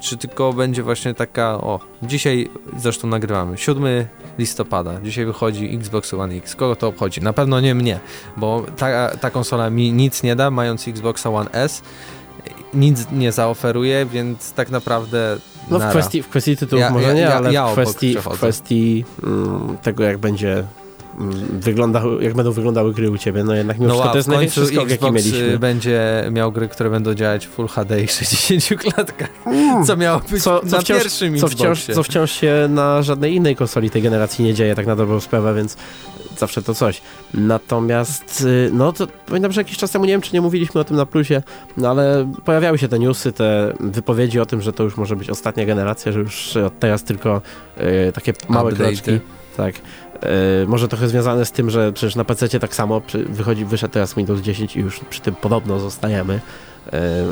czy 0.00 0.16
tylko 0.16 0.52
będzie 0.52 0.82
właśnie 0.82 1.14
taka, 1.14 1.54
o, 1.54 1.80
dzisiaj 2.02 2.50
zresztą 2.78 3.08
nagrywamy, 3.08 3.58
7 3.58 3.84
listopada, 4.38 5.00
dzisiaj 5.00 5.24
wychodzi 5.24 5.76
Xbox 5.76 6.14
One 6.14 6.34
X, 6.34 6.56
kogo 6.56 6.76
to 6.76 6.88
obchodzi? 6.88 7.20
Na 7.20 7.32
pewno 7.32 7.60
nie 7.60 7.74
mnie, 7.74 8.00
bo 8.36 8.66
ta, 8.76 9.16
ta 9.16 9.30
konsola 9.30 9.70
mi 9.70 9.92
nic 9.92 10.22
nie 10.22 10.36
da, 10.36 10.50
mając 10.50 10.88
Xboxa 10.88 11.30
One 11.30 11.50
S, 11.50 11.82
nic 12.74 13.06
nie 13.12 13.32
zaoferuje, 13.32 14.06
więc 14.06 14.52
tak 14.52 14.70
naprawdę 14.70 15.38
no 15.70 15.78
w 15.78 15.90
kwestii, 15.90 16.22
w 16.22 16.28
kwestii 16.28 16.56
tytułów 16.56 16.80
Ja- 16.80 16.90
może 16.90 17.06
ja- 17.08 17.12
nie, 17.14 17.20
ja- 17.20 17.36
ale 17.36 17.50
w 17.70 17.72
kwestii, 17.72 18.16
w 18.18 18.28
kwestii 18.28 19.04
mm, 19.24 19.76
tego 19.82 20.02
jak 20.04 20.18
będzie 20.18 20.64
mm, 21.22 21.60
wyglądały, 21.60 22.24
jak 22.24 22.34
będą 22.34 22.52
wyglądały 22.52 22.92
gry 22.94 23.10
u 23.10 23.18
ciebie, 23.18 23.44
no 23.44 23.54
jednak 23.54 23.78
mimo 23.78 23.88
No 23.88 23.94
wszystko 23.94 24.08
a 24.08 24.12
to 24.12 24.18
jest 24.18 24.28
największy 24.28 24.66
skok 24.66 24.76
jaki 24.78 24.92
Xbox 24.92 25.14
mieliśmy. 25.14 25.38
y, 25.38 25.58
będzie 25.58 26.24
miał 26.30 26.52
gry, 26.52 26.68
które 26.68 26.90
będą 26.90 27.14
działać 27.14 27.46
w 27.46 27.50
Full 27.50 27.68
HD 27.68 28.02
i 28.02 28.08
60 28.08 28.80
klatkach, 28.82 29.30
co 29.86 29.96
miało 29.96 30.18
być 30.20 30.28
Mm. 30.30 30.40
Co- 30.40 30.60
co 30.60 30.66
na 30.66 30.78
wciąż- 30.82 31.02
pierwszym 31.02 31.38
co 31.38 31.48
wciąż, 31.48 31.84
co 31.94 32.02
wciąż 32.02 32.32
się 32.32 32.66
na 32.70 33.02
żadnej 33.02 33.34
innej 33.34 33.56
konsoli 33.56 33.90
tej 33.90 34.02
generacji 34.02 34.44
nie 34.44 34.54
dzieje, 34.54 34.74
tak 34.74 34.86
na 34.86 34.96
dobrą 34.96 35.20
sprawę, 35.20 35.54
więc 35.54 35.76
zawsze 36.38 36.62
to 36.62 36.74
coś. 36.74 37.00
Natomiast, 37.34 38.40
y, 38.40 38.70
no 38.72 38.92
to 38.92 39.06
pamiętam, 39.26 39.52
że 39.52 39.60
jakiś 39.60 39.76
czas 39.76 39.90
temu, 39.90 40.04
nie 40.04 40.12
wiem 40.12 40.20
czy 40.20 40.30
nie 40.34 40.40
mówiliśmy 40.40 40.80
o 40.80 40.84
tym 40.84 40.96
na 40.96 41.06
plusie, 41.06 41.42
no 41.76 41.90
ale 41.90 42.32
pojawiały 42.44 42.78
się 42.78 42.88
te 42.88 42.98
newsy, 42.98 43.32
te 43.32 43.72
wypowiedzi 43.80 44.40
o 44.40 44.46
tym, 44.46 44.60
że 44.62 44.72
to 44.72 44.82
już 44.84 44.96
może 44.96 45.16
być 45.16 45.30
ostatnia 45.30 45.66
generacja, 45.66 46.12
że 46.12 46.20
już 46.20 46.56
od 46.56 46.78
teraz 46.78 47.04
tylko 47.04 47.42
y, 48.08 48.12
takie 48.12 48.32
małe 48.48 48.72
Update'y. 48.72 48.76
kroczki. 48.76 49.10
Tak. 49.56 49.74
Y, 50.22 50.66
może 50.66 50.88
trochę 50.88 51.08
związane 51.08 51.44
z 51.44 51.52
tym, 51.52 51.70
że 51.70 51.92
przecież 51.92 52.16
na 52.16 52.24
PC 52.24 52.48
tak 52.58 52.74
samo 52.74 53.00
przy, 53.00 53.24
wychodzi, 53.24 53.64
wyszedł 53.64 53.92
teraz 53.94 54.14
Windows 54.14 54.40
10 54.40 54.76
i 54.76 54.80
już 54.80 55.00
przy 55.10 55.20
tym 55.20 55.34
podobno 55.34 55.78
zostajemy. 55.80 56.40
Y, 56.86 56.90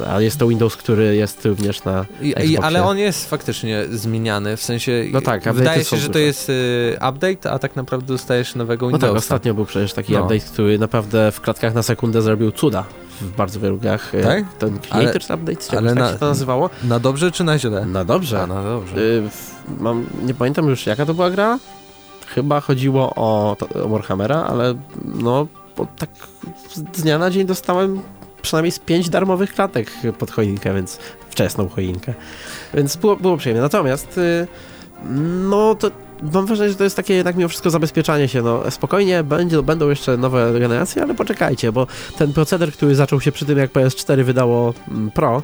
a 0.09 0.20
jest 0.20 0.38
to 0.38 0.48
Windows, 0.48 0.76
który 0.76 1.16
jest 1.16 1.44
również 1.44 1.85
na 1.85 2.05
I, 2.22 2.57
ale 2.59 2.85
on 2.85 2.98
jest 2.98 3.31
faktycznie 3.31 3.85
zmieniany, 3.90 4.57
w 4.57 4.62
sensie 4.62 5.05
No 5.12 5.20
tak, 5.20 5.53
wydaje 5.53 5.85
się, 5.85 5.96
że 5.96 6.09
to 6.09 6.18
jest 6.18 6.48
y, 6.48 6.94
update, 7.11 7.50
a 7.50 7.59
tak 7.59 7.76
naprawdę 7.76 8.07
dostajesz 8.07 8.55
nowego 8.55 8.87
No 8.87 8.92
tak, 8.92 9.00
Windowsa. 9.00 9.18
ostatnio 9.18 9.55
był 9.55 9.64
przecież 9.66 9.92
taki 9.92 10.12
No. 10.12 10.22
update, 10.22 10.40
który 10.40 10.79
naprawdę 10.79 11.33
w 11.33 11.40
klatkach 11.40 11.74
na 11.74 11.83
sekundę 11.83 12.22
zrobił 12.22 12.53
cuda 12.53 12.85
w 13.20 13.37
bardzo 13.37 13.61
wielu 13.61 13.79
grach. 13.79 14.14
E, 14.14 14.22
Tak? 14.22 14.44
Ten 14.59 14.79
Ale- 14.90 15.03
Creators 15.03 15.31
Update, 15.31 15.57
czy 15.57 15.70
ale 15.70 15.79
ale 15.79 15.88
tak 15.88 15.98
na- 15.98 16.12
się 16.12 16.18
to 16.18 16.26
nazywało? 16.26 16.70
Na 16.85 16.98
dobrze 16.98 17.33
czy 17.33 17.44
na 17.44 17.59
źle? 17.59 17.87
No 17.87 18.05
dobrze. 18.05 18.42
A, 18.42 18.46
na 18.46 18.62
dobrze. 18.62 18.96
Y, 18.96 19.22
w- 19.31 19.81
mam, 19.81 20.07
nie 20.22 20.35
pamiętam 20.35 20.68
już 20.68 20.87
jaka 20.87 21.07
to 21.07 21.14
była 21.14 21.31
gra. 21.31 21.59
Chyba 22.35 22.61
chodziło 22.61 23.12
o, 23.16 23.57
o 23.85 23.88
Warhammera, 23.88 24.43
ale 24.43 24.75
no 25.05 25.47
tak 25.99 26.11
z 26.69 26.83
dnia 26.83 27.19
na 27.19 27.31
dzień 27.31 27.47
dostałem 27.47 28.01
przynajmniej 28.43 28.73
z 28.73 28.79
pięć 28.79 29.09
darmowych 29.09 29.55
klatek 29.55 29.90
pod 30.19 30.31
choinkę, 30.31 30.75
więc 30.75 30.99
wczesną 31.31 31.69
choinkę. 31.69 32.14
Więc 32.75 32.97
było, 32.97 33.16
było 33.16 33.37
przyjemnie. 33.37 33.62
Natomiast 33.62 34.19
y, 34.19 34.47
no 35.49 35.75
to 35.75 35.90
mam 36.33 36.47
wrażenie, 36.47 36.71
że 36.71 36.77
to 36.77 36.85
jest 36.85 36.97
takie 36.97 37.14
jednak 37.14 37.37
mimo 37.37 37.49
wszystko 37.49 37.71
zabezpieczanie 37.71 38.29
się. 38.29 38.43
No, 38.43 38.71
spokojnie, 38.71 39.25
będzie, 39.25 39.62
będą 39.62 39.88
jeszcze 39.88 40.16
nowe 40.16 40.61
generacje, 40.61 41.03
ale 41.03 41.14
poczekajcie, 41.14 41.73
bo 41.73 41.87
ten 42.19 42.33
proceder, 42.33 42.73
który 42.73 42.95
zaczął 42.95 43.21
się 43.21 43.33
przy 43.33 43.45
tym, 43.45 43.59
jak 43.59 43.73
PS4 43.73 44.23
wydało 44.25 44.75
mm, 44.88 45.11
Pro, 45.11 45.43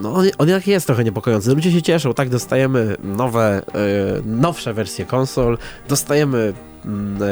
no 0.00 0.14
on, 0.14 0.26
on 0.38 0.48
jednak 0.48 0.66
jest 0.66 0.86
trochę 0.86 1.04
niepokojący. 1.04 1.54
Ludzie 1.54 1.72
się 1.72 1.82
cieszą, 1.82 2.14
tak, 2.14 2.28
dostajemy 2.28 2.96
nowe, 3.04 3.56
e, 3.56 3.62
nowsze 4.24 4.74
wersje 4.74 5.06
konsol, 5.06 5.58
dostajemy 5.88 6.52
mm, 6.84 7.22
e, 7.22 7.26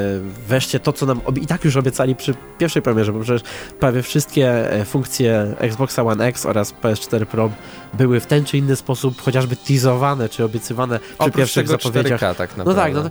wreszcie 0.48 0.80
to, 0.80 0.92
co 0.92 1.06
nam 1.06 1.20
i 1.42 1.46
tak 1.46 1.64
już 1.64 1.76
obiecali 1.76 2.16
przy 2.16 2.34
pierwszej 2.58 2.82
premierze, 2.82 3.12
bo 3.12 3.20
przecież 3.20 3.42
prawie 3.80 4.02
wszystkie 4.02 4.72
e, 4.72 4.84
funkcje 4.84 5.54
Xboxa 5.58 6.02
One 6.02 6.26
X 6.26 6.46
oraz 6.46 6.74
PS4 6.82 7.26
Pro 7.26 7.50
były 7.94 8.20
w 8.20 8.26
ten 8.26 8.44
czy 8.44 8.58
inny 8.58 8.76
sposób 8.76 9.20
chociażby 9.20 9.56
teasowane 9.56 10.28
czy 10.28 10.44
obiecywane 10.44 10.98
przy 10.98 11.14
Oprócz 11.18 11.36
pierwszych 11.36 11.66
tego 11.66 11.82
zapowiedziach. 11.82 12.20
4K 12.20 12.34
tak 12.34 12.56
No 12.56 12.74
tak, 12.74 12.94
no 12.94 13.02
to 13.02 13.10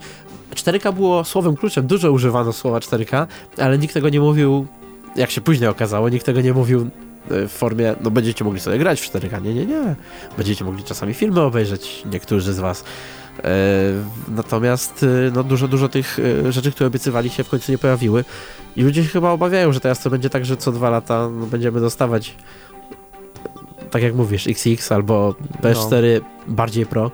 4K 0.55 0.93
było 0.93 1.23
słowem 1.23 1.55
kluczem, 1.55 1.87
dużo 1.87 2.11
używano 2.11 2.53
słowa 2.53 2.79
4K, 2.79 3.27
ale 3.57 3.77
nikt 3.77 3.93
tego 3.93 4.09
nie 4.09 4.19
mówił, 4.19 4.67
jak 5.15 5.31
się 5.31 5.41
później 5.41 5.69
okazało, 5.69 6.09
nikt 6.09 6.25
tego 6.25 6.41
nie 6.41 6.53
mówił 6.53 6.89
w 7.29 7.51
formie, 7.51 7.95
no 8.01 8.11
będziecie 8.11 8.45
mogli 8.45 8.59
sobie 8.59 8.77
grać 8.77 9.01
w 9.01 9.11
4K, 9.11 9.41
nie, 9.41 9.53
nie, 9.53 9.65
nie. 9.65 9.95
Będziecie 10.37 10.65
mogli 10.65 10.83
czasami 10.83 11.13
filmy 11.13 11.41
obejrzeć, 11.41 12.03
niektórzy 12.11 12.53
z 12.53 12.59
was. 12.59 12.83
E, 13.43 13.53
natomiast 14.35 15.03
e, 15.03 15.31
no, 15.33 15.43
dużo, 15.43 15.67
dużo 15.67 15.89
tych 15.89 16.19
e, 16.19 16.51
rzeczy, 16.51 16.71
które 16.71 16.87
obiecywali 16.87 17.29
się 17.29 17.43
w 17.43 17.49
końcu 17.49 17.71
nie 17.71 17.77
pojawiły 17.77 18.25
i 18.75 18.83
ludzie 18.83 19.03
się 19.03 19.09
chyba 19.09 19.31
obawiają, 19.31 19.71
że 19.71 19.79
teraz 19.79 20.03
to 20.03 20.09
będzie 20.09 20.29
tak, 20.29 20.45
że 20.45 20.57
co 20.57 20.71
dwa 20.71 20.89
lata 20.89 21.29
no, 21.29 21.45
będziemy 21.45 21.79
dostawać 21.79 22.35
tak 23.91 24.03
jak 24.03 24.15
mówisz, 24.15 24.47
XX 24.47 24.91
albo 24.91 25.35
PS4 25.61 26.21
bardziej 26.47 26.85
Pro. 26.85 27.11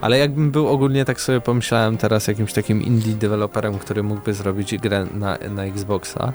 Ale 0.00 0.18
jakbym 0.18 0.50
był 0.50 0.68
ogólnie, 0.68 1.04
tak 1.04 1.20
sobie 1.20 1.40
pomyślałem 1.40 1.96
teraz 1.96 2.26
jakimś 2.26 2.52
takim 2.52 2.82
indie 2.82 3.14
deweloperem, 3.14 3.78
który 3.78 4.02
mógłby 4.02 4.34
zrobić 4.34 4.78
grę 4.78 5.06
na, 5.14 5.38
na 5.50 5.64
Xboxa, 5.64 6.32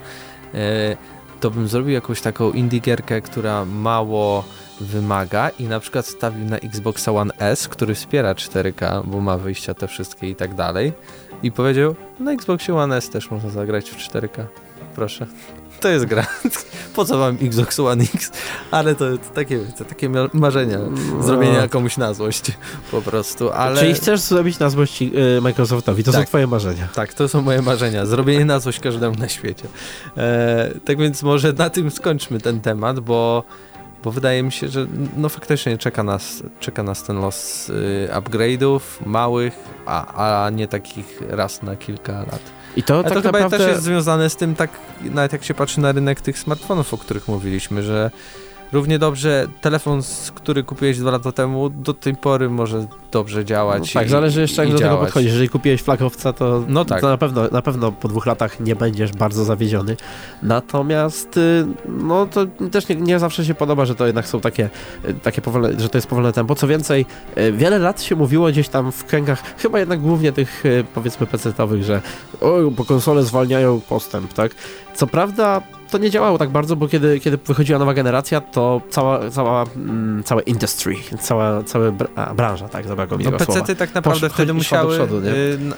e, 0.53 0.97
to 1.41 1.51
bym 1.51 1.67
zrobił 1.67 1.93
jakąś 1.93 2.21
taką 2.21 2.51
indie 2.51 2.79
gierkę, 2.79 3.21
która 3.21 3.65
mało 3.65 4.43
wymaga 4.81 5.49
i 5.49 5.63
na 5.63 5.79
przykład 5.79 6.05
stawił 6.05 6.45
na 6.45 6.57
Xboxa 6.57 7.11
One 7.11 7.33
S, 7.39 7.67
który 7.67 7.95
wspiera 7.95 8.33
4K, 8.33 9.05
bo 9.05 9.21
ma 9.21 9.37
wyjścia 9.37 9.73
te 9.73 9.87
wszystkie 9.87 10.29
i 10.29 10.35
tak 10.35 10.55
dalej 10.55 10.93
i 11.43 11.51
powiedział, 11.51 11.95
na 12.19 12.31
Xboxie 12.31 12.75
One 12.75 12.97
S 12.97 13.09
też 13.09 13.31
można 13.31 13.49
zagrać 13.49 13.89
w 13.89 13.97
4K. 13.97 14.45
Proszę. 14.95 15.27
To 15.81 15.89
jest 15.89 16.05
gra. 16.05 16.25
Po 16.95 17.05
co 17.05 17.17
wam 17.17 17.37
Xbox 17.41 17.79
One 17.79 18.03
X? 18.15 18.31
Ale 18.71 18.95
to, 18.95 19.17
to 19.17 19.29
takie, 19.33 19.59
to 19.59 19.85
takie 19.85 20.09
marzenia. 20.33 20.77
Zrobienia 21.21 21.67
komuś 21.67 21.97
na 21.97 22.13
złość 22.13 22.51
po 22.91 23.01
prostu, 23.01 23.51
ale... 23.51 23.79
Czyli 23.79 23.93
chcesz 23.93 24.19
zrobić 24.19 24.59
na 24.59 24.69
złość 24.69 25.01
y, 25.01 25.41
Microsoftowi, 25.41 26.03
to 26.03 26.11
są 26.11 26.17
Tak. 26.17 26.27
twoje 26.27 26.47
marzenia. 26.47 26.87
Tak, 26.95 27.13
to 27.13 27.27
są 27.27 27.41
moje 27.41 27.61
marzenia. 27.61 28.05
Zrobienie 28.05 28.45
na 28.45 28.59
złość 28.59 28.79
każdemu 28.79 29.15
na 29.15 29.29
świecie. 29.29 29.67
E, 30.17 30.71
tak 30.85 30.97
więc 30.97 31.23
może 31.23 31.53
na 31.53 31.69
tym 31.69 31.91
skończmy 31.91 32.39
ten 32.39 32.61
temat, 32.61 32.99
bo 32.99 33.43
bo 34.03 34.11
wydaje 34.11 34.43
mi 34.43 34.51
się, 34.51 34.67
że 34.67 34.87
no 35.17 35.29
faktycznie 35.29 35.77
czeka 35.77 36.03
nas, 36.03 36.43
czeka 36.59 36.83
nas 36.83 37.03
ten 37.03 37.19
los 37.19 37.69
y, 37.69 38.09
upgrade'ów 38.13 38.79
małych, 39.05 39.53
a, 39.85 40.45
a 40.45 40.49
nie 40.49 40.67
takich 40.67 41.21
raz 41.29 41.63
na 41.63 41.75
kilka 41.75 42.13
lat. 42.13 42.41
I 42.75 42.83
to 42.83 42.99
A 42.99 43.03
tak 43.03 43.13
to 43.13 43.21
chyba 43.21 43.31
naprawdę... 43.31 43.57
też 43.57 43.67
jest 43.67 43.83
związane 43.83 44.29
z 44.29 44.35
tym, 44.35 44.55
tak 44.55 44.69
nawet 45.01 45.33
jak 45.33 45.43
się 45.43 45.53
patrzy 45.53 45.79
na 45.79 45.91
rynek 45.91 46.21
tych 46.21 46.39
smartfonów, 46.39 46.93
o 46.93 46.97
których 46.97 47.27
mówiliśmy, 47.27 47.83
że 47.83 48.11
równie 48.73 48.99
dobrze 48.99 49.47
telefon, 49.61 50.01
który 50.35 50.63
kupiłeś 50.63 50.97
dwa 50.99 51.11
lata 51.11 51.31
temu, 51.31 51.69
do 51.69 51.93
tej 51.93 52.15
pory 52.15 52.49
może 52.49 52.87
dobrze 53.11 53.37
No 53.39 53.43
działać. 53.43 53.93
tak, 53.93 54.07
i, 54.07 54.09
zależy 54.09 54.41
jeszcze 54.41 54.61
jak 54.61 54.71
do 54.71 54.77
tego 54.77 54.89
działać. 54.89 55.05
podchodzisz. 55.05 55.31
Jeżeli 55.31 55.49
kupiłeś 55.49 55.81
flagowca, 55.81 56.33
to, 56.33 56.63
No 56.67 56.85
tak. 56.85 57.01
to 57.01 57.09
na, 57.09 57.17
pewno, 57.17 57.47
na 57.51 57.61
pewno 57.61 57.91
po 57.91 58.07
dwóch 58.07 58.25
latach 58.25 58.59
nie 58.59 58.75
będziesz 58.75 59.11
bardzo 59.11 59.43
zawiedziony. 59.45 59.97
Natomiast 60.43 61.37
y, 61.37 61.65
no 61.87 62.25
to 62.25 62.45
też 62.71 62.87
nie, 62.89 62.95
nie 62.95 63.19
zawsze 63.19 63.45
się 63.45 63.53
podoba, 63.53 63.85
że 63.85 63.95
to 63.95 64.05
jednak 64.07 64.27
są 64.27 64.39
takie, 64.41 64.69
y, 65.09 65.13
takie 65.13 65.41
powolne, 65.41 65.79
że 65.79 65.89
to 65.89 65.97
jest 65.97 66.07
powolne 66.07 66.33
tempo. 66.33 66.55
Co 66.55 66.67
więcej, 66.67 67.05
y, 67.37 67.51
wiele 67.51 67.79
lat 67.79 68.01
się 68.01 68.15
mówiło 68.15 68.47
gdzieś 68.47 68.69
tam 68.69 68.91
w 68.91 69.05
kręgach, 69.05 69.43
chyba 69.57 69.79
jednak 69.79 69.99
głównie 69.99 70.31
tych 70.31 70.63
powiedzmy 70.93 71.27
pecetowych, 71.27 71.83
że 71.83 72.01
o, 72.41 72.57
bo 72.71 72.85
konsole 72.85 73.23
zwalniają 73.23 73.81
postęp, 73.89 74.33
tak? 74.33 74.55
Co 74.95 75.07
prawda 75.07 75.61
to 75.91 75.97
nie 75.97 76.09
działało 76.09 76.37
tak 76.37 76.49
bardzo, 76.49 76.75
bo 76.75 76.87
kiedy, 76.87 77.19
kiedy 77.19 77.37
wychodziła 77.37 77.79
nowa 77.79 77.93
generacja, 77.93 78.41
to 78.41 78.81
cała, 78.89 79.29
cała, 79.29 79.65
mm, 79.75 80.23
całe 80.23 80.41
industry, 80.41 80.95
cała, 81.19 81.63
cała 81.63 81.91
br 81.91 82.07
a, 82.15 82.33
branża, 82.33 82.69
tak, 82.69 82.87
zabrakło 82.87 83.17
mi 83.17 83.23
No 83.23 83.31
tego 83.31 83.45
słowa. 83.45 83.61
PC 83.61 83.75
tak 83.75 83.95
naprawdę 83.95 84.27
Posz- 84.27 84.33
wtedy 84.33 84.53
musiały 84.53 84.95
przodu, 84.95 85.17
y, 85.17 85.23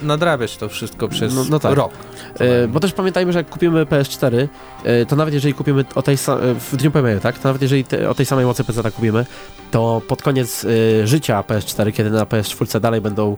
nadrabiać 0.02 0.58
to 0.58 0.70
wszystko 0.70 1.08
przez 1.08 1.36
No- 1.36 1.46
no 1.50 1.60
tak. 1.60 1.74
rok. 1.78 1.92
E, 2.40 2.68
bo 2.68 2.80
też 2.80 2.94
pamiętajmy, 2.94 3.34
że 3.34 3.40
jak 3.40 3.50
kupimy 3.50 3.86
PS4, 3.86 4.48
e, 4.84 5.06
to 5.06 5.16
nawet 5.16 5.34
jeżeli 5.34 5.54
kupimy 5.54 5.86
o 5.96 6.02
tej 6.02 6.18
w 6.60 6.76
dniu 6.76 6.92
premiery, 6.92 7.20
tak? 7.20 7.40
To 7.40 7.50
nawet 7.50 7.62
jeżeli 7.62 7.84
te, 7.84 8.10
o 8.10 8.14
tej 8.16 8.26
samej 8.26 8.46
mocy 8.46 8.64
PC 8.64 8.92
kupimy, 8.92 9.26
to 9.72 10.02
pod 10.08 10.22
koniec 10.22 10.66
życia 11.04 11.42
PS4, 11.48 11.92
kiedy 11.92 12.10
na 12.10 12.26
PS4 12.26 12.80
dalej 12.80 13.02
będą 13.02 13.38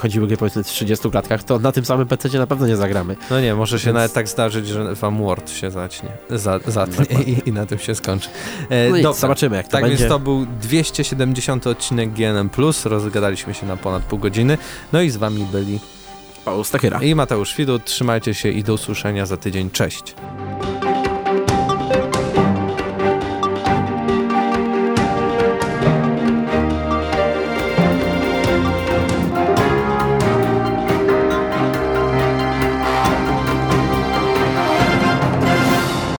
chodziły 0.00 0.26
gry 0.26 0.36
powiedzmy 0.36 0.64
w 0.64 0.66
30 0.66 1.10
klatkach, 1.10 1.44
to 1.44 1.58
na 1.58 1.72
tym 1.72 1.84
samym 1.84 2.06
PC 2.08 2.38
na 2.38 2.46
pewno 2.46 2.66
nie 2.66 2.76
zagramy. 2.76 3.16
No 3.30 3.40
nie, 3.40 3.54
może 3.54 3.78
się 3.78 3.84
Więc- 3.86 3.94
nawet 3.94 4.12
tak 4.12 4.28
zdarzyć, 4.28 4.68
że 4.68 4.94
wam 4.94 5.18
Word 5.22 5.50
się 5.50 5.70
zacznie, 6.30 6.72
za, 6.72 6.86
zatnie 6.86 7.22
i, 7.22 7.48
i 7.48 7.52
na 7.52 7.66
tym 7.66 7.78
się 7.78 7.94
skończy. 7.94 8.28
E, 8.70 8.88
No 8.90 8.96
dobra. 8.96 9.12
zobaczymy 9.12 9.56
jak 9.56 9.66
to 9.66 9.72
Tak 9.72 9.82
będzie. 9.82 9.96
więc 9.98 10.08
to 10.08 10.18
był 10.18 10.46
270 10.46 11.66
odcinek 11.66 12.10
GNM+, 12.10 12.50
rozgadaliśmy 12.84 13.54
się 13.54 13.66
na 13.66 13.76
ponad 13.76 14.02
pół 14.02 14.18
godziny, 14.18 14.58
no 14.92 15.00
i 15.02 15.10
z 15.10 15.16
wami 15.16 15.46
byli 15.52 15.80
Paul 16.44 16.64
Stachyra. 16.64 17.02
i 17.02 17.14
Mateusz 17.14 17.56
Widut, 17.56 17.84
trzymajcie 17.84 18.34
się 18.34 18.48
i 18.48 18.62
do 18.64 18.74
usłyszenia 18.74 19.26
za 19.26 19.36
tydzień, 19.36 19.70
cześć! 19.70 20.14